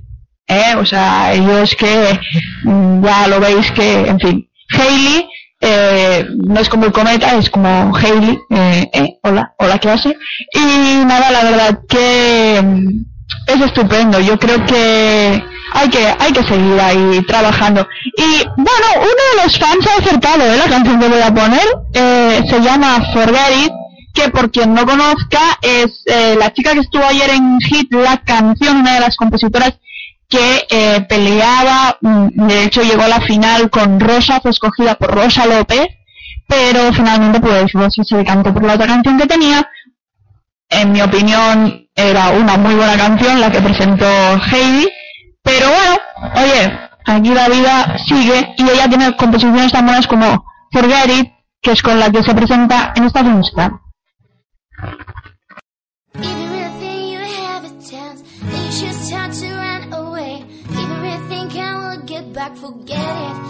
¿Eh? 0.49 0.75
O 0.77 0.85
sea, 0.85 1.33
es 1.33 1.77
que 1.77 2.21
mm, 2.65 3.05
ya 3.05 3.29
lo 3.29 3.41
veis 3.41 3.71
que, 3.73 4.01
en 4.07 4.19
fin, 4.19 4.49
Hailey 4.71 5.29
eh, 5.61 6.27
no 6.47 6.61
es 6.61 6.69
como 6.69 6.87
el 6.87 6.93
cometa, 6.93 7.37
es 7.37 7.51
como 7.51 7.95
Hailey, 7.97 8.39
eh, 8.51 8.91
eh, 8.93 9.19
hola, 9.23 9.55
hola, 9.59 9.79
¿qué 9.79 9.91
hace? 9.91 10.17
Y 10.55 11.05
nada, 11.05 11.31
la 11.31 11.45
verdad 11.45 11.81
que 11.89 12.61
mm, 12.63 12.89
es 13.47 13.61
estupendo, 13.61 14.21
yo 14.21 14.39
creo 14.39 14.65
que 14.67 15.43
hay 15.73 15.89
que, 15.89 16.07
hay 16.19 16.33
que 16.33 16.45
seguir 16.45 16.81
ahí 16.81 17.23
trabajando. 17.27 17.87
Y 18.17 18.45
bueno, 18.57 18.87
uno 18.97 19.07
de 19.07 19.45
los 19.45 19.59
fans 19.59 19.87
ha 19.87 20.01
acertado, 20.01 20.45
¿eh? 20.45 20.57
La 20.57 20.69
canción 20.69 20.99
que 20.99 21.09
voy 21.09 21.21
a 21.21 21.35
poner, 21.35 21.67
eh, 21.95 22.43
se 22.49 22.61
llama 22.61 23.13
Forget 23.13 23.73
que 24.15 24.31
por 24.31 24.51
quien 24.51 24.75
no 24.75 24.85
conozca 24.85 25.59
es 25.63 26.03
eh, 26.07 26.35
la 26.39 26.53
chica 26.53 26.73
que 26.73 26.81
estuvo 26.81 27.05
ayer 27.05 27.31
en 27.31 27.61
Hit, 27.61 27.93
la 27.93 28.17
canción, 28.19 28.79
una 28.79 28.95
de 28.95 29.01
las 29.01 29.17
compositoras 29.17 29.75
que 30.29 30.67
eh, 30.69 31.01
peleaba, 31.09 31.97
mm, 32.01 32.47
de 32.47 32.65
hecho 32.65 32.83
llegó 32.83 33.03
a 33.03 33.09
la 33.09 33.21
final 33.21 33.71
con 33.71 33.99
Rosa, 33.99 34.41
fue 34.41 34.51
escogida 34.51 34.95
por 34.95 35.15
Rosa 35.15 35.47
López, 35.47 35.87
pero 36.47 36.93
finalmente 36.93 37.41
pues 37.41 37.73
Rosa 37.73 38.03
se 38.05 38.17
decantó 38.17 38.53
por 38.53 38.65
la 38.65 38.75
otra 38.75 38.87
canción 38.87 39.19
que 39.19 39.27
tenía. 39.27 39.69
En 40.69 40.93
mi 40.93 41.01
opinión 41.01 41.89
era 41.95 42.31
una 42.31 42.57
muy 42.59 42.75
buena 42.75 42.97
canción 42.97 43.41
la 43.41 43.51
que 43.51 43.63
presentó 43.63 44.07
Heidi, 44.53 44.89
pero 45.43 45.67
bueno, 45.69 45.99
oye, 46.35 46.79
aquí 47.07 47.31
la 47.31 47.49
vida 47.49 47.97
sigue 48.07 48.55
y 48.59 48.69
ella 48.69 48.89
tiene 48.89 49.17
composiciones 49.17 49.73
tan 49.73 49.87
buenas 49.87 50.07
como 50.07 50.45
Forget 50.73 51.33
que 51.61 51.73
es 51.73 51.83
con 51.83 51.99
la 51.99 52.11
que 52.11 52.23
se 52.23 52.35
presenta 52.35 52.93
en 52.95 53.05
esta 53.05 53.23
música. 53.23 53.81
Will 62.49 62.71
get 62.71 62.97
back, 62.97 62.97
forget 62.97 62.99
it, 62.99 63.48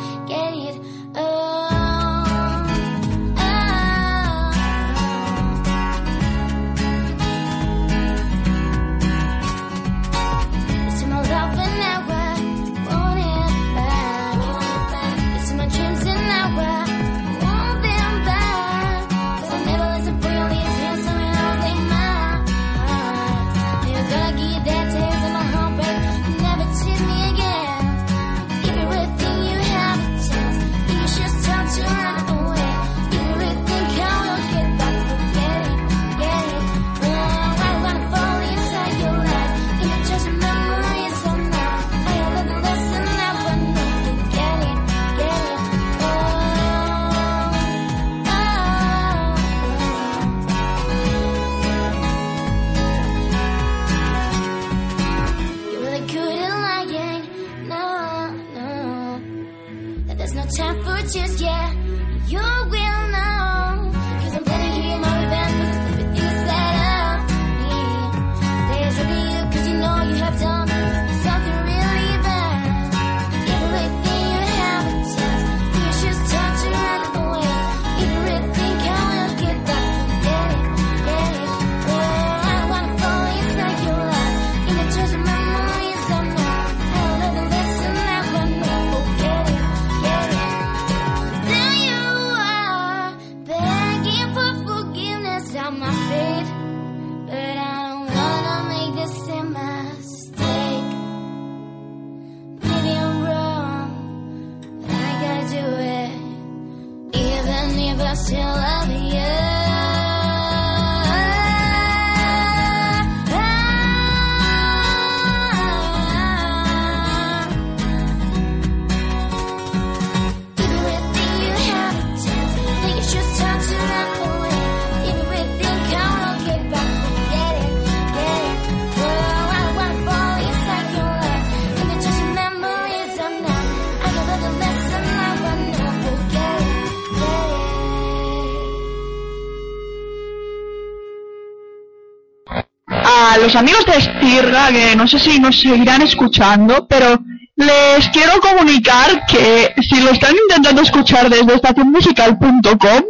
que 144.72 144.96
no 144.96 145.06
sé 145.06 145.18
si 145.18 145.38
nos 145.38 145.60
seguirán 145.60 146.02
escuchando, 146.02 146.86
pero 146.88 147.18
les 147.56 148.08
quiero 148.10 148.40
comunicar 148.40 149.26
que 149.26 149.74
si 149.82 150.00
lo 150.00 150.10
están 150.10 150.34
intentando 150.48 150.82
escuchar 150.82 151.28
desde 151.28 151.54
estacionmusical.com, 151.54 153.02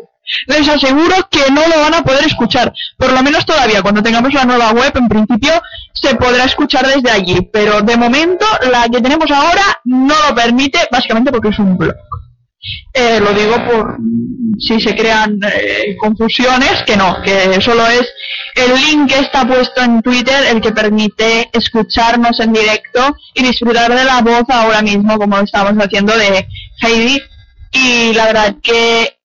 les 0.47 0.69
aseguro 0.69 1.15
que 1.31 1.51
no 1.51 1.67
lo 1.69 1.81
van 1.81 1.95
a 1.95 2.03
poder 2.03 2.27
escuchar. 2.27 2.73
Por 2.97 3.13
lo 3.13 3.23
menos 3.23 3.47
todavía, 3.47 3.83
cuando 3.83 4.03
tengamos 4.03 4.33
la 4.33 4.45
nueva 4.45 4.73
web, 4.73 4.93
en 4.95 5.09
principio 5.09 5.53
se 5.93 6.15
podrá 6.15 6.45
escuchar 6.45 6.87
desde 6.87 7.11
allí. 7.11 7.41
Pero 7.53 7.81
de 7.83 7.97
momento, 7.97 8.47
la 8.71 8.89
que 8.89 9.01
tenemos 9.01 9.31
ahora 9.31 9.63
no 9.85 10.15
lo 10.29 10.35
permite, 10.35 10.79
básicamente 10.91 11.31
porque 11.31 11.49
es 11.49 11.59
un 11.59 11.77
blog. 11.77 11.95
Eh, 12.93 13.21
lo 13.21 13.33
digo 13.33 13.55
por 13.65 13.99
si 14.59 14.81
se 14.81 14.97
crean 14.97 15.39
eh, 15.43 15.97
confusiones, 15.97 16.83
que 16.85 16.97
no, 16.97 17.23
que 17.23 17.61
solo 17.61 17.87
es 17.87 18.07
el 18.55 18.75
link 18.75 19.13
que 19.13 19.21
está 19.21 19.47
puesto 19.47 19.83
en 19.83 20.03
Twitter 20.03 20.45
el 20.51 20.61
que 20.61 20.73
permite 20.73 21.49
escucharnos 21.53 22.41
en 22.41 22.53
directo 22.53 23.15
y 23.35 23.43
disfrutar 23.45 23.95
de 23.95 24.05
la 24.05 24.21
voz 24.21 24.45
ahora 24.49 24.83
mismo, 24.83 25.17
como 25.17 25.37
lo 25.37 25.45
estamos 25.45 25.73
haciendo 25.75 26.17
de 26.17 26.49
Heidi, 26.83 27.23
y 27.73 28.13
la 28.15 28.27
verdad 28.27 28.57
que 28.63 29.18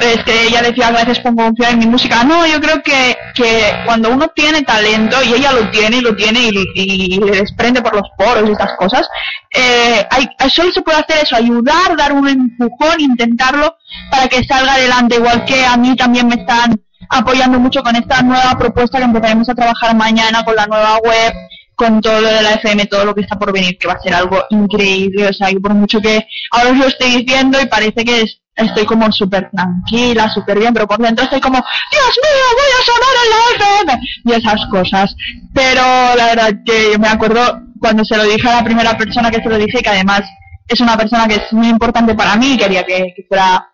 es 0.00 0.24
que 0.24 0.48
ella 0.48 0.62
decía 0.62 0.90
veces 0.90 1.20
pongo 1.20 1.44
confiar 1.44 1.72
en 1.72 1.78
mi 1.78 1.86
música. 1.86 2.24
No, 2.24 2.46
yo 2.46 2.60
creo 2.60 2.82
que, 2.82 3.16
que 3.34 3.72
cuando 3.84 4.10
uno 4.10 4.28
tiene 4.28 4.62
talento, 4.62 5.22
y 5.22 5.34
ella 5.34 5.52
lo 5.52 5.70
tiene 5.70 5.98
y 5.98 6.00
lo 6.00 6.16
tiene 6.16 6.40
y, 6.40 6.72
y 6.74 7.20
le 7.20 7.38
desprende 7.38 7.82
por 7.82 7.94
los 7.94 8.08
poros 8.16 8.48
y 8.48 8.52
estas 8.52 8.76
cosas, 8.76 9.06
eh, 9.54 10.06
hay, 10.10 10.28
solo 10.50 10.72
se 10.72 10.82
puede 10.82 10.98
hacer 10.98 11.24
eso, 11.24 11.36
ayudar, 11.36 11.96
dar 11.96 12.12
un 12.12 12.28
empujón, 12.28 13.00
intentarlo 13.00 13.76
para 14.10 14.28
que 14.28 14.44
salga 14.44 14.74
adelante, 14.74 15.16
igual 15.16 15.44
que 15.44 15.64
a 15.64 15.76
mí 15.76 15.94
también 15.94 16.26
me 16.26 16.36
están 16.36 16.80
apoyando 17.08 17.60
mucho 17.60 17.82
con 17.82 17.94
esta 17.96 18.22
nueva 18.22 18.56
propuesta 18.58 18.98
que 18.98 19.04
empezaremos 19.04 19.48
a 19.48 19.54
trabajar 19.54 19.94
mañana 19.94 20.44
con 20.44 20.56
la 20.56 20.66
nueva 20.66 20.98
web, 20.98 21.32
con 21.76 22.00
todo 22.00 22.20
lo 22.20 22.28
de 22.28 22.42
la 22.42 22.54
FM, 22.54 22.86
todo 22.86 23.04
lo 23.04 23.14
que 23.14 23.22
está 23.22 23.38
por 23.38 23.52
venir, 23.52 23.78
que 23.78 23.88
va 23.88 23.94
a 23.94 24.00
ser 24.00 24.14
algo 24.14 24.44
increíble, 24.50 25.28
o 25.28 25.32
sea, 25.32 25.48
que 25.48 25.60
por 25.60 25.74
mucho 25.74 26.00
que 26.00 26.26
ahora 26.50 26.70
os 26.70 26.78
lo 26.78 26.86
estoy 26.86 27.22
diciendo 27.22 27.60
y 27.60 27.66
parece 27.66 28.04
que 28.04 28.22
es 28.22 28.40
estoy 28.56 28.84
como 28.84 29.10
súper 29.12 29.50
tranquila, 29.50 30.30
súper 30.30 30.58
bien, 30.58 30.72
pero 30.72 30.86
por 30.86 30.98
dentro 30.98 31.24
estoy 31.24 31.40
como, 31.40 31.56
Dios 31.58 32.18
mío, 32.22 32.44
voy 32.54 32.70
a 32.78 32.84
sonar 32.84 33.14
en 33.24 33.30
la 33.30 33.96
FM 33.96 34.08
y 34.24 34.32
esas 34.32 34.66
cosas. 34.70 35.16
Pero 35.52 35.82
la 36.16 36.26
verdad 36.26 36.52
que 36.64 36.98
me 36.98 37.08
acuerdo 37.08 37.60
cuando 37.80 38.04
se 38.04 38.16
lo 38.16 38.24
dije 38.24 38.48
a 38.48 38.56
la 38.56 38.64
primera 38.64 38.96
persona 38.96 39.30
que 39.30 39.42
se 39.42 39.48
lo 39.48 39.58
dije, 39.58 39.82
que 39.82 39.90
además 39.90 40.22
es 40.68 40.80
una 40.80 40.96
persona 40.96 41.26
que 41.28 41.34
es 41.34 41.52
muy 41.52 41.68
importante 41.68 42.14
para 42.14 42.36
mí, 42.36 42.56
quería 42.56 42.84
que, 42.84 43.14
fuera 43.28 43.70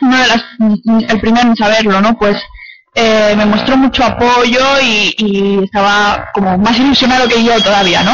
uno 0.00 0.16
de 0.16 0.26
las, 0.28 0.42
el 1.08 1.20
primero 1.20 1.48
en 1.48 1.56
saberlo, 1.56 2.00
¿no? 2.00 2.16
Pues 2.18 2.36
eh, 2.94 3.34
me 3.36 3.46
mostró 3.46 3.76
mucho 3.76 4.04
apoyo 4.04 4.80
y, 4.82 5.14
y 5.16 5.64
estaba 5.64 6.28
como 6.34 6.58
más 6.58 6.78
ilusionado 6.78 7.28
que 7.28 7.42
yo 7.42 7.60
todavía, 7.60 8.02
¿no? 8.02 8.12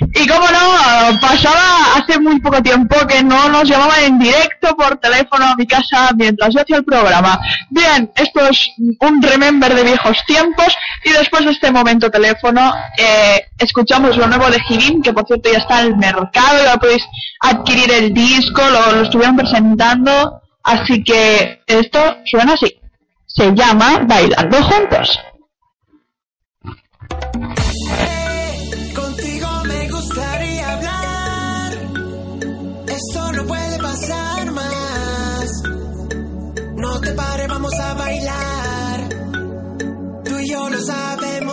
Y 0.00 0.26
como 0.26 0.46
no, 0.46 1.20
pasaba 1.20 1.94
hace 1.96 2.18
muy 2.18 2.38
poco 2.40 2.62
tiempo 2.62 2.96
que 3.06 3.22
no 3.22 3.48
nos 3.48 3.68
llamaban 3.68 4.04
en 4.04 4.18
directo 4.18 4.76
por 4.76 4.96
teléfono 4.98 5.46
a 5.46 5.56
mi 5.56 5.66
casa 5.66 6.10
mientras 6.16 6.54
yo 6.54 6.60
hacía 6.60 6.76
el 6.76 6.84
programa. 6.84 7.38
Bien, 7.70 8.10
esto 8.14 8.46
es 8.48 8.68
un 9.00 9.22
remember 9.22 9.74
de 9.74 9.84
viejos 9.84 10.18
tiempos 10.26 10.76
y 11.04 11.10
después 11.12 11.44
de 11.44 11.52
este 11.52 11.70
momento 11.70 12.10
teléfono 12.10 12.74
eh, 12.98 13.46
escuchamos 13.58 14.16
lo 14.16 14.26
nuevo 14.26 14.50
de 14.50 14.60
Hibin, 14.68 15.02
que 15.02 15.12
por 15.12 15.26
cierto 15.26 15.50
ya 15.50 15.58
está 15.58 15.80
en 15.80 15.88
el 15.88 15.96
mercado, 15.96 16.64
ya 16.64 16.76
podéis 16.76 17.04
adquirir 17.40 17.90
el 17.92 18.12
disco, 18.12 18.62
lo 18.70 19.02
estuvieron 19.02 19.36
presentando, 19.36 20.42
así 20.62 21.02
que 21.02 21.62
esto 21.66 22.18
suena 22.24 22.52
así. 22.52 22.80
Se 23.26 23.54
llama 23.54 24.00
Bailando 24.06 24.62
Juntos. 24.62 25.18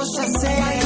Estabais 0.03 0.82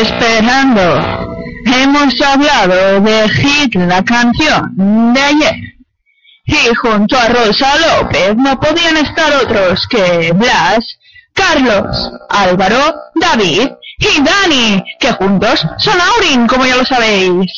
esperando. 0.00 1.38
Hemos 1.64 2.20
hablado 2.20 3.00
de 3.00 3.28
Hit, 3.28 3.74
la 3.74 4.02
canción 4.02 4.72
de 5.12 5.20
ayer. 5.20 5.56
Y 6.44 6.74
junto 6.74 7.16
a 7.16 7.28
Rosa 7.28 7.72
López 7.78 8.36
no 8.36 8.58
podían 8.58 8.96
estar 8.96 9.32
otros 9.34 9.86
que 9.86 10.32
Blas, 10.34 10.98
Carlos, 11.32 12.12
Álvaro, 12.28 12.94
David 13.14 13.68
y 13.98 14.22
Dani, 14.22 14.84
que 14.98 15.12
juntos 15.12 15.66
son 15.78 16.00
Aurin, 16.00 16.46
como 16.46 16.66
ya 16.66 16.76
lo 16.76 16.84
sabéis. 16.84 17.52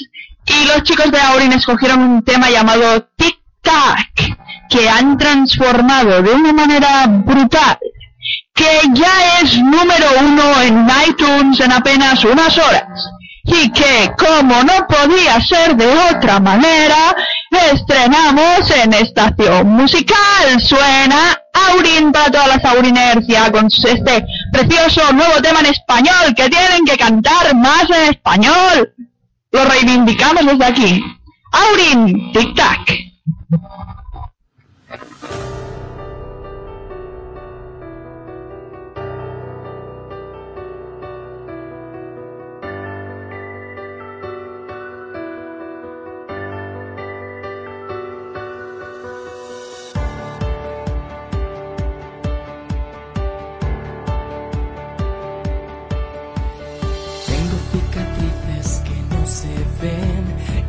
Y 0.47 0.67
los 0.67 0.83
chicos 0.83 1.11
de 1.11 1.21
Aurin 1.21 1.53
escogieron 1.53 2.01
un 2.01 2.23
tema 2.23 2.51
llamado 2.51 3.09
Tic 3.17 3.39
Tac, 3.63 4.37
que 4.69 4.89
han 4.89 5.17
transformado 5.17 6.23
de 6.23 6.33
una 6.33 6.53
manera 6.53 7.07
brutal, 7.07 7.79
que 8.55 8.81
ya 8.95 9.41
es 9.41 9.59
número 9.59 10.07
uno 10.21 10.63
en 10.63 10.89
iTunes 11.09 11.59
en 11.61 11.73
apenas 11.73 12.25
unas 12.25 12.57
horas. 12.57 13.11
Y 13.47 13.71
que, 13.73 14.11
como 14.17 14.63
no 14.63 14.87
podía 14.89 15.39
ser 15.41 15.77
de 15.77 15.87
otra 15.87 16.41
manera, 16.41 17.15
estrenamos 17.73 18.71
en 18.71 18.95
estación 18.95 19.69
musical. 19.69 20.61
Suena 20.61 21.39
Aurin 21.53 22.11
para 22.11 22.31
todas 22.31 22.49
las 22.49 22.65
Aurinercia 22.65 23.53
con 23.53 23.67
este 23.67 24.25
precioso 24.51 25.13
nuevo 25.13 25.43
tema 25.43 25.61
en 25.61 25.67
español 25.67 26.35
que 26.35 26.49
tienen 26.49 26.87
que 26.87 26.97
cantar 26.97 27.55
más 27.55 27.85
en 27.91 28.15
español. 28.15 28.95
Lo 29.53 29.65
reivindicamos 29.67 30.47
desde 30.47 30.65
aquí. 30.65 31.05
Aurin, 31.53 32.33
tic 32.33 32.55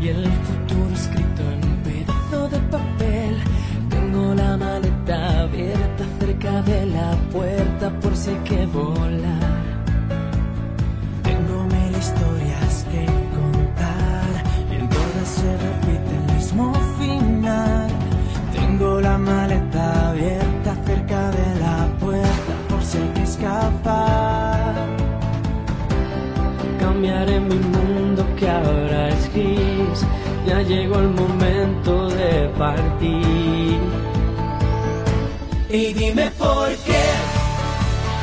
el 0.10 0.26
futuro 0.48 0.89
escrito 0.94 1.41
en 1.52 1.65
un 1.72 1.78
pedazo 1.84 2.50
de 2.50 2.60
papel. 2.76 3.36
Tengo 3.89 4.34
la 4.36 4.58
maleta 4.58 5.41
abierta 5.41 6.04
cerca 6.20 6.62
de 6.62 6.86
la 6.88 7.12
puerta 7.32 7.89
por 8.02 8.15
si 8.15 8.30
hay 8.32 8.38
que 8.50 8.65
volar. 8.68 9.63
Tengo 11.24 11.63
mil 11.63 11.91
historias 11.98 12.86
que 12.91 13.06
contar 13.38 14.30
y 14.72 14.76
en 14.76 14.89
todas 14.89 15.28
se 15.39 15.52
repite 15.68 16.13
el 16.20 16.36
mismo 16.36 16.74
final. 17.00 17.88
Tengo 18.54 19.02
la 19.02 19.18
maleta 19.18 19.75
el 30.99 31.10
momento 31.10 32.10
de 32.10 32.49
partir. 32.58 33.79
Y 35.69 35.93
dime 35.93 36.31
por 36.38 36.69
qué 36.88 37.05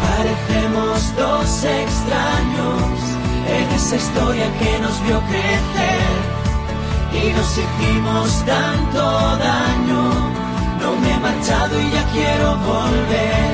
parecemos 0.04 1.16
dos 1.16 1.64
extraños 1.64 2.82
en 3.56 3.70
esa 3.74 3.96
historia 3.96 4.46
que 4.58 4.78
nos 4.80 5.02
vio 5.04 5.20
crecer 5.30 6.12
y 7.12 7.32
nos 7.32 7.58
hicimos 7.58 8.44
tanto 8.46 9.02
daño. 9.38 10.02
No 10.80 10.96
me 11.00 11.10
he 11.12 11.20
marchado 11.20 11.80
y 11.80 11.90
ya 11.90 12.04
quiero 12.12 12.56
volver 12.56 13.52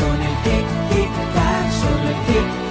con 0.00 0.16
el 0.28 0.34
tic 0.44 0.66
tic 0.90 1.12
tac, 1.34 1.66
solo 1.80 2.08
el 2.08 2.20
tic 2.26 2.61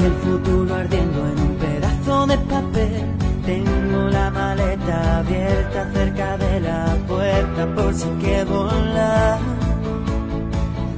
y 0.00 0.04
el 0.04 0.12
futuro 0.24 0.74
ardiendo 0.74 1.18
en 1.26 1.38
un 1.40 1.54
pedazo 1.56 2.26
de 2.26 2.38
papel. 2.38 3.04
Tengo 3.44 4.08
la 4.08 4.30
maleta 4.30 5.18
abierta 5.18 5.90
cerca 5.92 6.36
de 6.36 6.60
la 6.60 6.96
puerta 7.06 7.74
por 7.74 7.94
si 7.94 8.08
que 8.22 8.44
volar. 8.44 9.38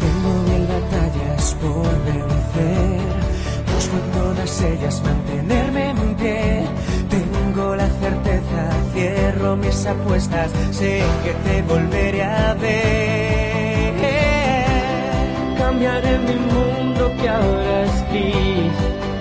Tengo 0.03 0.31
mil 0.49 0.67
batallas 0.67 1.57
por 1.63 1.93
vencer, 2.09 3.01
busco 3.73 3.97
en 3.97 4.11
todas 4.21 4.63
ellas 4.63 5.03
mantenerme 5.05 5.91
en 5.91 6.15
pie. 6.17 6.67
Tengo 7.09 7.77
la 7.77 7.89
certeza, 7.89 8.63
cierro 8.93 9.57
mis 9.57 9.87
apuestas, 9.87 10.51
sé 10.73 11.03
que 11.25 11.33
te 11.45 11.63
volveré 11.63 12.23
a 12.25 12.55
ver. 12.55 13.51
Cambiaré 15.59 16.19
mi 16.19 16.35
mundo 16.35 17.13
que 17.21 17.29
ahora 17.29 17.80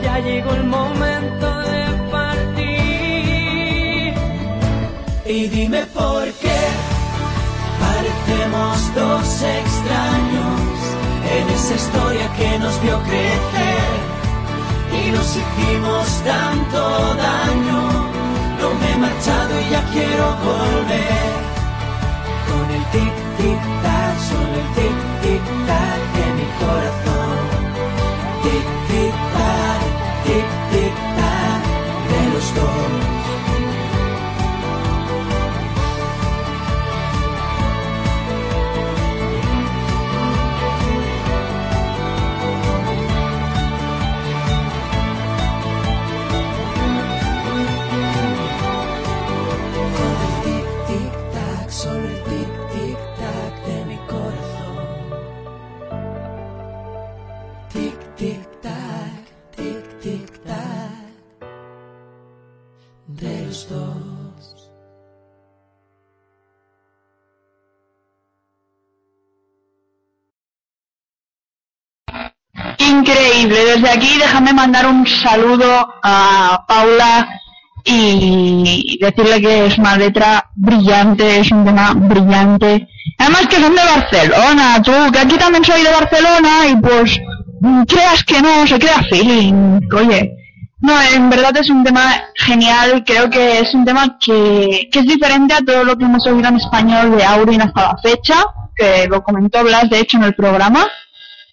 ya 0.04 0.20
llegó 0.20 0.52
el 0.52 0.66
momento 0.66 1.48
de 1.60 1.84
partir. 2.12 2.70
Y 5.26 5.48
dime 5.48 5.86
por 5.94 6.24
qué 6.42 6.62
parecemos 7.80 8.96
dos 8.96 9.42
extraños 9.42 10.60
en 11.38 11.50
esa 11.50 11.76
historia 11.76 12.26
que 12.38 12.60
nos 12.60 12.82
vio 12.82 13.00
crecer 13.04 14.00
y 15.02 15.12
nos 15.12 15.28
hicimos 15.36 16.08
tanto 16.24 16.80
daño. 17.16 17.82
No 18.62 18.68
me 18.80 18.92
he 18.92 18.98
marchado 18.98 19.52
y 19.62 19.70
ya 19.70 19.82
quiero 19.94 20.26
volver 20.50 21.40
con 22.48 22.66
el 22.76 22.84
tic 22.94 23.14
tic 23.38 23.62
tac, 23.84 24.16
solo 24.30 24.56
el 24.64 24.70
tic 24.76 24.98
tic 25.22 25.44
tac 25.68 26.00
de 26.18 26.26
mi 26.38 26.48
corazón. 26.60 27.39
Tic 28.90 29.14
tic 30.72 30.96
tac, 31.18 31.64
tic 32.10 33.19
Desde 73.76 73.88
aquí 73.88 74.18
déjame 74.18 74.52
mandar 74.52 74.88
un 74.88 75.06
saludo 75.06 75.94
a 76.02 76.66
Paula 76.68 77.40
y 77.86 78.98
decirle 79.00 79.40
que 79.40 79.68
es 79.68 79.78
una 79.78 79.96
letra 79.96 80.50
brillante, 80.56 81.40
es 81.40 81.52
un 81.52 81.64
tema 81.64 81.94
brillante. 81.94 82.88
Además 83.20 83.46
que 83.46 83.58
son 83.58 83.76
de 83.76 83.82
Barcelona, 83.84 84.82
tú, 84.82 84.92
que 85.14 85.20
aquí 85.20 85.38
también 85.38 85.64
soy 85.64 85.84
de 85.84 85.92
Barcelona 85.92 86.68
y 86.68 86.78
pues 86.78 87.20
creas 87.88 88.24
que 88.24 88.42
no, 88.42 88.66
se 88.66 88.80
crea 88.80 89.04
feeling, 89.08 89.82
oye. 89.96 90.36
No, 90.82 90.94
en 91.14 91.30
verdad 91.30 91.56
es 91.58 91.70
un 91.70 91.84
tema 91.84 92.24
genial, 92.38 93.04
creo 93.06 93.30
que 93.30 93.60
es 93.60 93.72
un 93.76 93.86
tema 93.86 94.18
que, 94.20 94.90
que 94.92 95.00
es 95.00 95.06
diferente 95.06 95.54
a 95.54 95.62
todo 95.62 95.84
lo 95.84 95.96
que 95.96 96.06
hemos 96.06 96.26
oído 96.26 96.48
en 96.48 96.56
español 96.56 97.16
de 97.16 97.24
Aurin 97.24 97.62
hasta 97.62 97.84
la 97.84 97.98
fecha, 98.02 98.44
que 98.76 99.06
lo 99.08 99.22
comentó 99.22 99.64
Blas 99.64 99.92
de 99.92 100.00
hecho 100.00 100.18
en 100.18 100.24
el 100.24 100.34
programa 100.34 100.88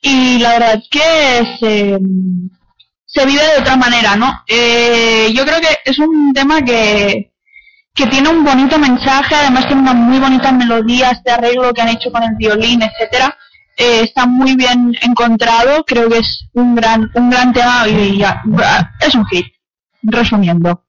y 0.06 0.38
la 0.38 0.50
verdad 0.58 0.82
que 0.88 1.56
se, 1.58 1.98
se 3.06 3.26
vive 3.26 3.42
de 3.42 3.60
otra 3.60 3.76
manera, 3.76 4.14
¿no? 4.14 4.44
Eh, 4.46 5.32
yo 5.34 5.44
creo 5.44 5.60
que 5.60 5.78
es 5.84 5.98
un 5.98 6.32
tema 6.32 6.62
que, 6.62 7.32
que 7.92 8.06
tiene 8.06 8.28
un 8.28 8.44
bonito 8.44 8.78
mensaje, 8.78 9.34
además 9.34 9.66
tiene 9.66 9.82
una 9.82 9.94
muy 9.94 10.20
bonita 10.20 10.52
melodía, 10.52 11.10
este 11.10 11.32
arreglo 11.32 11.74
que 11.74 11.82
han 11.82 11.88
hecho 11.88 12.12
con 12.12 12.22
el 12.22 12.36
violín, 12.36 12.82
etcétera, 12.82 13.36
eh, 13.76 14.02
está 14.04 14.26
muy 14.26 14.54
bien 14.54 14.96
encontrado, 15.02 15.84
creo 15.84 16.08
que 16.08 16.18
es 16.18 16.46
un 16.52 16.76
gran, 16.76 17.10
un 17.14 17.28
gran 17.28 17.52
tema 17.52 17.88
y 17.88 18.18
ya, 18.18 18.42
es 19.00 19.14
un 19.14 19.26
hit, 19.26 19.46
resumiendo. 20.06 20.84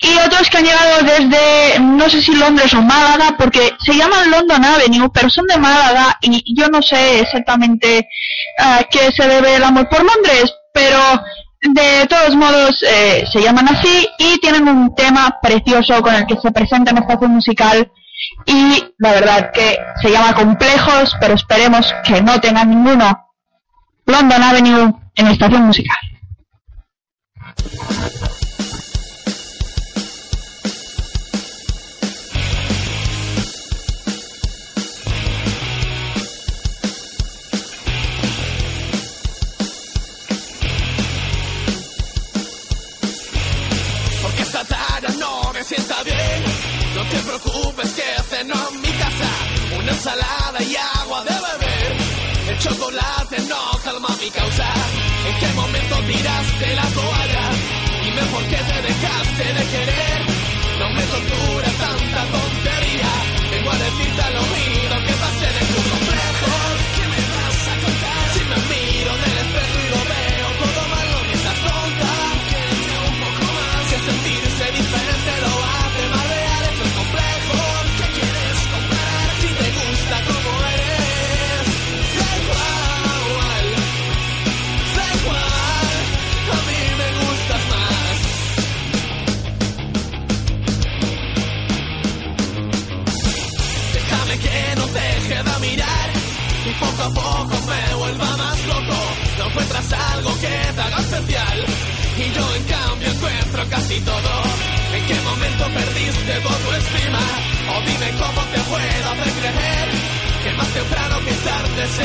y 0.00 0.18
otros 0.26 0.50
que 0.50 0.58
han 0.58 0.64
llegado 0.64 1.02
desde, 1.02 1.80
no 1.80 2.08
sé 2.10 2.20
si 2.20 2.34
Londres 2.34 2.74
o 2.74 2.82
Málaga, 2.82 3.36
porque 3.38 3.72
se 3.84 3.94
llaman 3.94 4.30
London 4.30 4.64
Avenue, 4.64 5.10
pero 5.12 5.30
son 5.30 5.46
de 5.46 5.56
Málaga 5.56 6.18
y 6.20 6.54
yo 6.54 6.68
no 6.68 6.82
sé 6.82 7.20
exactamente 7.20 8.08
a 8.58 8.84
qué 8.90 9.10
se 9.12 9.26
debe 9.26 9.56
el 9.56 9.64
amor 9.64 9.88
por 9.88 10.00
Londres, 10.00 10.52
pero 10.74 10.98
de 11.62 12.06
todos 12.06 12.36
modos 12.36 12.82
eh, 12.82 13.24
se 13.32 13.40
llaman 13.40 13.68
así 13.68 14.06
y 14.18 14.38
tienen 14.38 14.68
un 14.68 14.94
tema 14.94 15.38
precioso 15.40 16.02
con 16.02 16.14
el 16.14 16.26
que 16.26 16.36
se 16.36 16.52
presenta 16.52 16.90
en 16.90 16.98
estación 16.98 17.30
musical 17.30 17.90
y 18.46 18.84
la 18.98 19.12
verdad 19.12 19.50
que 19.52 19.78
se 20.02 20.10
llama 20.10 20.34
Complejos, 20.34 21.16
pero 21.20 21.34
esperemos 21.34 21.94
que 22.04 22.20
no 22.20 22.40
tengan 22.40 22.68
ninguno. 22.68 23.30
London 24.06 24.42
Avenue 24.42 24.94
en 25.14 25.26
estación 25.28 25.62
musical. 25.62 25.96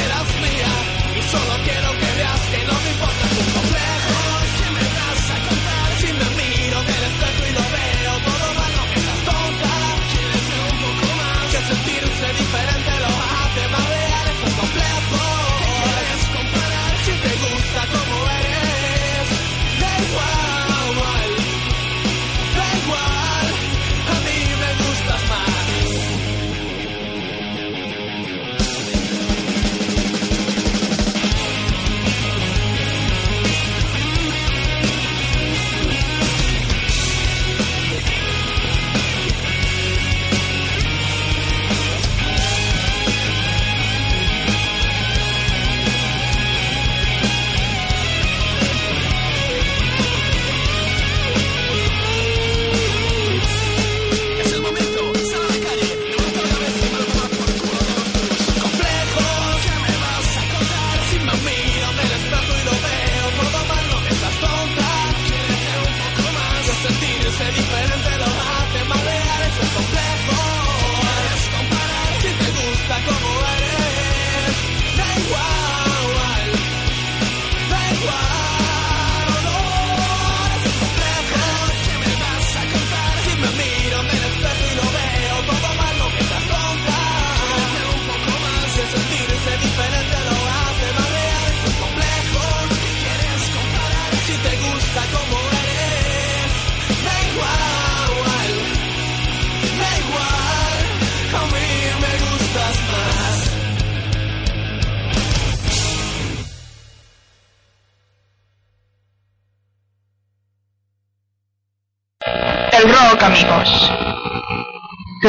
Y 0.10 1.22
solo 1.22 1.53
quiero 1.64 1.91
que 1.91 2.12
veas 2.18 2.41
que 2.49 2.57
no 2.66 2.74
me 2.82 2.89
importa 2.91 3.28
tu 3.30 3.53
complejo. 3.53 3.79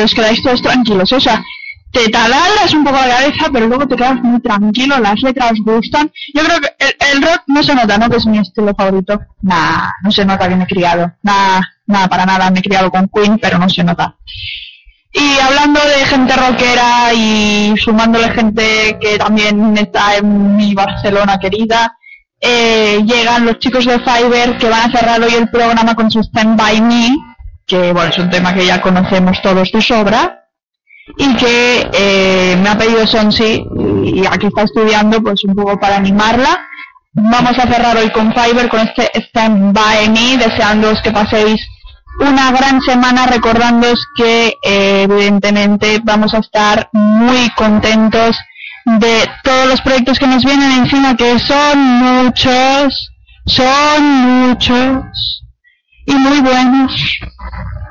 Que 0.01 0.05
os 0.05 0.15
quedáis 0.15 0.43
todos 0.43 0.63
tranquilos, 0.63 1.13
o 1.13 1.21
sea, 1.21 1.45
te 1.93 2.09
taladras 2.09 2.73
un 2.73 2.83
poco 2.83 2.97
la 2.97 3.19
cabeza, 3.19 3.51
pero 3.53 3.67
luego 3.67 3.87
te 3.87 3.97
quedas 3.97 4.19
muy 4.23 4.41
tranquilo, 4.41 4.99
las 4.99 5.21
letras 5.21 5.53
gustan. 5.63 6.11
Yo 6.33 6.43
creo 6.43 6.59
que 6.59 6.73
el, 6.79 6.97
el 7.13 7.23
rock 7.23 7.43
no 7.49 7.63
se 7.63 7.75
nota, 7.75 7.99
¿no? 7.99 8.09
Que 8.09 8.17
es 8.17 8.25
mi 8.25 8.39
estilo 8.39 8.75
favorito. 8.75 9.21
Nah, 9.43 9.91
no 10.03 10.11
se 10.11 10.25
nota 10.25 10.49
que 10.49 10.57
me 10.57 10.65
he 10.65 10.67
criado. 10.67 11.13
Nah, 11.23 11.61
nada, 11.85 12.09
para 12.09 12.25
nada, 12.25 12.51
me 12.51 12.61
he 12.61 12.63
criado 12.63 12.91
con 12.91 13.11
Queen, 13.15 13.39
pero 13.39 13.59
no 13.59 13.69
se 13.69 13.85
nota. 13.85 14.17
Y 15.13 15.39
hablando 15.39 15.81
de 15.81 16.07
gente 16.07 16.35
rockera 16.35 17.13
y 17.13 17.75
sumándole 17.77 18.31
gente 18.31 18.97
que 19.03 19.19
también 19.19 19.77
está 19.77 20.17
en 20.17 20.57
mi 20.57 20.73
Barcelona 20.73 21.39
querida, 21.39 21.95
eh, 22.41 23.03
llegan 23.05 23.45
los 23.45 23.59
chicos 23.59 23.85
de 23.85 23.99
Fiverr 23.99 24.57
que 24.57 24.71
van 24.71 24.89
a 24.89 24.99
cerrar 24.99 25.21
hoy 25.21 25.35
el 25.35 25.51
programa 25.51 25.95
con 25.95 26.11
su 26.11 26.21
Stand 26.21 26.57
By 26.57 26.81
Me, 26.81 27.19
que 27.71 27.93
bueno, 27.93 28.11
es 28.11 28.19
un 28.19 28.29
tema 28.29 28.53
que 28.53 28.67
ya 28.67 28.83
conocemos 28.83 29.41
todos 29.41 29.71
de 29.71 29.81
sobra, 29.81 30.41
y 31.17 31.35
que 31.37 31.89
eh, 31.93 32.57
me 32.61 32.69
ha 32.69 32.77
pedido 32.77 33.07
Sonsi 33.07 33.65
y 34.05 34.27
aquí 34.27 34.47
está 34.47 34.63
estudiando 34.63 35.23
pues 35.23 35.45
un 35.45 35.55
poco 35.55 35.79
para 35.79 35.97
animarla. 35.97 36.67
Vamos 37.13 37.59
a 37.59 37.67
cerrar 37.67 37.97
hoy 37.97 38.11
con 38.11 38.33
Fiverr 38.33 38.69
con 38.69 38.81
este 38.81 39.11
Stand 39.15 39.73
By 39.73 40.09
Me, 40.11 40.37
deseándoos 40.37 41.01
que 41.03 41.11
paséis 41.11 41.61
una 42.21 42.53
gran 42.53 42.81
semana 42.83 43.27
recordándoos 43.27 44.05
que 44.17 44.55
eh, 44.63 45.07
evidentemente 45.09 46.01
vamos 46.05 46.35
a 46.35 46.39
estar 46.39 46.89
muy 46.93 47.51
contentos 47.51 48.37
de 48.85 49.29
todos 49.43 49.69
los 49.69 49.81
proyectos 49.81 50.19
que 50.19 50.27
nos 50.27 50.45
vienen 50.45 50.71
encima, 50.73 51.17
que 51.17 51.39
son 51.39 51.79
muchos, 51.79 53.11
son 53.47 54.05
muchos 54.49 55.41
y 56.11 56.15
muy 56.15 56.41
buenos. 56.41 57.21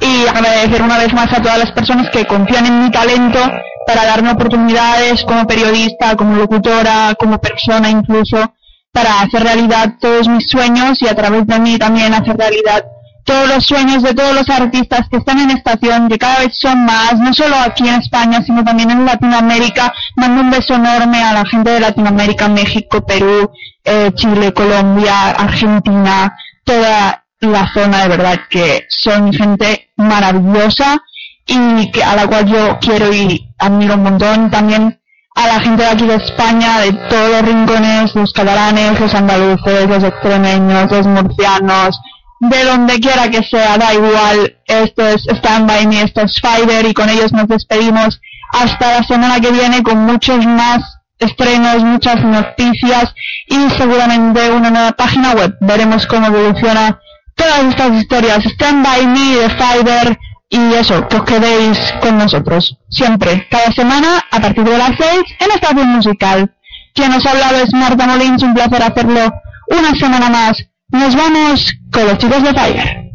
Y 0.02 0.28
agradecer 0.28 0.82
una 0.82 0.98
vez 0.98 1.14
más 1.14 1.32
a 1.34 1.42
todas 1.42 1.58
las 1.58 1.72
personas 1.72 2.10
que 2.10 2.26
confían 2.26 2.66
en 2.66 2.84
mi 2.84 2.92
talento 2.92 3.40
para 3.86 4.06
darme 4.06 4.32
oportunidades 4.32 5.24
como 5.26 5.48
periodista, 5.48 6.16
como 6.16 6.36
locutora, 6.36 7.16
como 7.18 7.40
persona 7.40 7.90
incluso, 7.90 8.54
para 8.92 9.22
hacer 9.22 9.44
realidad 9.44 9.96
todos 10.00 10.28
mis 10.28 10.50
sueños 10.50 11.02
y 11.02 11.08
a 11.08 11.16
través 11.16 11.46
de 11.48 11.60
mí 11.60 11.78
también 11.78 12.14
hacer 12.14 12.38
realidad 12.38 12.86
todos 13.26 13.48
los 13.48 13.66
sueños 13.66 14.02
de 14.02 14.16
todos 14.16 14.34
los 14.34 14.50
artistas 14.50 15.08
que 15.10 15.18
están 15.18 15.40
en 15.40 15.52
estación, 15.52 16.10
que 16.10 16.18
cada 16.18 16.40
vez 16.40 16.58
son 16.58 16.84
más, 16.86 17.14
no 17.20 17.32
solo 17.32 17.56
aquí 17.58 17.88
en 17.88 18.02
España, 18.02 18.42
sino 18.42 18.64
también 18.64 18.90
en 18.90 19.06
Latinoamérica. 19.06 19.94
Mando 20.16 20.42
un 20.42 20.50
beso 20.50 20.74
enorme 20.74 21.22
a 21.22 21.34
la 21.34 21.46
gente 21.46 21.70
de 21.70 21.80
Latinoamérica, 21.80 22.50
México, 22.50 23.06
Perú, 23.06 23.52
eh, 23.84 24.12
Chile, 24.16 24.52
Colombia, 24.52 25.30
Argentina, 25.32 26.36
toda 26.64 27.24
la 27.42 27.72
zona 27.74 28.04
de 28.04 28.10
verdad 28.10 28.40
que 28.50 28.86
son 28.90 29.32
gente 29.34 29.90
maravillosa 29.96 31.02
y 31.46 31.92
que, 31.92 32.04
a 32.04 32.16
la 32.16 32.28
cual 32.28 32.46
yo 32.46 32.78
quiero 32.80 33.14
y 33.14 33.50
admiro 33.58 33.96
un 33.96 34.04
montón. 34.04 34.52
También 34.52 35.00
a 35.36 35.48
la 35.48 35.60
gente 35.60 35.84
de 35.84 35.90
aquí 35.90 36.06
de 36.06 36.16
España, 36.16 36.80
de 36.80 36.94
todos 36.94 37.30
los 37.32 37.42
rincones, 37.42 38.16
los 38.16 38.34
catalanes, 38.34 39.00
los 39.00 39.14
andaluces, 39.14 39.88
los 39.88 40.04
extremeños, 40.04 40.92
los 40.92 41.08
murcianos, 41.08 42.00
de 42.42 42.64
donde 42.66 43.00
quiera 43.00 43.30
que 43.30 43.44
sea, 43.44 43.78
da 43.78 43.94
igual. 43.94 44.58
Esto 44.66 45.08
es 45.08 45.24
Stand 45.28 45.68
By 45.68 45.88
Me, 45.88 46.02
esto 46.02 46.22
es 46.22 46.40
Fiverr 46.42 46.86
y 46.88 46.94
con 46.94 47.10
ellos 47.10 47.32
nos 47.32 47.48
despedimos 47.48 48.20
hasta 48.52 49.00
la 49.00 49.04
semana 49.04 49.40
que 49.40 49.52
viene 49.52 49.82
con 49.84 50.06
muchos 50.06 50.46
más 50.46 51.00
estrenos, 51.20 51.84
muchas 51.84 52.24
noticias 52.24 53.14
y 53.48 53.70
seguramente 53.78 54.52
una 54.52 54.70
nueva 54.70 54.92
página 54.94 55.34
web. 55.34 55.58
Veremos 55.62 56.08
cómo 56.08 56.28
evoluciona 56.28 57.00
todas 57.40 57.64
estas 57.70 57.94
historias. 57.94 58.46
Stand 58.46 58.86
By 58.86 59.08
Me 59.08 59.36
de 59.38 59.50
Fiverr 59.50 60.20
y 60.50 60.74
eso, 60.74 61.08
que 61.08 61.18
os 61.18 61.24
quedéis 61.24 61.80
con 62.02 62.18
nosotros. 62.18 62.78
Siempre, 62.90 63.48
cada 63.50 63.72
semana, 63.72 64.26
a 64.30 64.40
partir 64.40 64.64
de 64.64 64.78
las 64.78 64.92
6, 64.98 65.22
en 65.40 65.52
Estación 65.52 65.90
Musical. 65.90 66.56
Quien 66.94 67.12
nos 67.12 67.26
ha 67.26 67.32
hablado 67.32 67.58
es 67.58 67.74
Marta 67.74 68.08
Molins, 68.08 68.44
un 68.44 68.54
placer 68.54 68.84
hacerlo 68.84 69.34
una 69.70 69.96
semana 69.96 70.30
más. 70.30 70.58
Nos 70.90 71.16
vamos 71.16 71.74
con 71.92 72.08
los 72.08 72.18
chicos 72.18 72.44
de 72.44 72.54
Fire. 72.54 73.09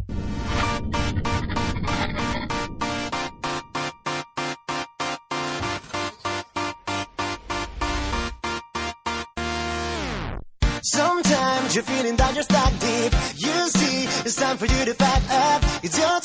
Back 14.97 15.23
up. 15.29 15.61
It's 15.83 15.97
your 15.97 16.19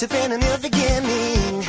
to 0.00 0.06
find 0.06 0.32
a 0.32 0.38
new 0.38 0.56
beginning. 0.62 1.64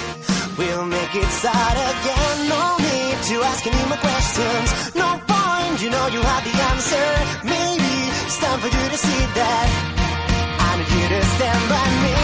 We'll 0.58 0.86
make 0.86 1.16
it 1.16 1.30
start 1.42 1.78
again. 1.92 2.38
No 2.48 2.78
need 2.78 3.18
to 3.30 3.36
ask 3.50 3.66
any 3.66 3.86
more 3.90 3.98
questions. 3.98 4.94
No 4.94 5.10
point, 5.26 5.82
you 5.82 5.90
know 5.90 6.08
you 6.14 6.22
have 6.22 6.44
the 6.44 6.56
answer. 6.72 7.08
Maybe 7.44 7.94
it's 8.26 8.38
time 8.38 8.60
for 8.60 8.68
you 8.68 8.86
to 8.94 8.98
see 8.98 9.22
that. 9.40 9.68
I 10.60 10.78
need 10.78 10.92
you 10.94 11.08
to 11.10 11.22
stand 11.26 11.70
by 11.70 11.86
me. 12.04 12.19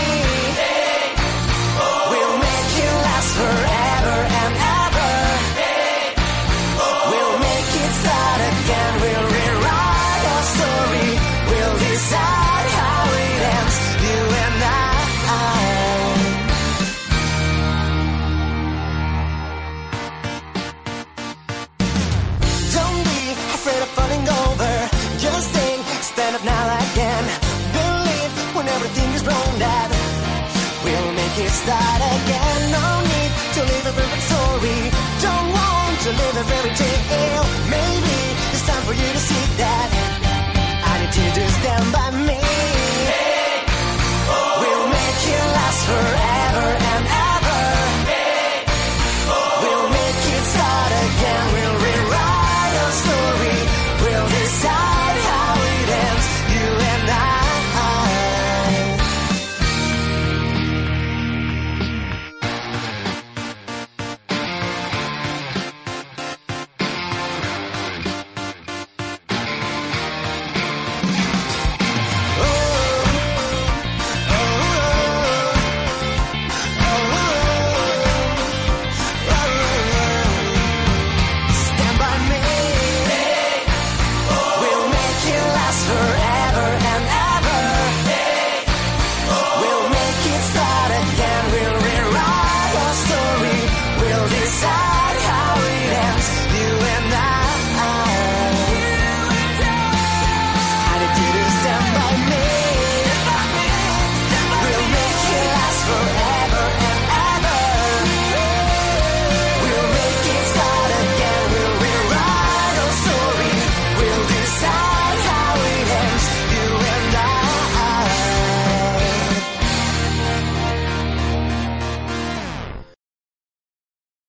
Maybe 36.66 38.16
it's 38.52 38.66
time 38.66 38.84
for 38.86 38.94
you 38.94 39.08
to 39.14 39.20
see 39.20 39.58
that. 39.58 40.05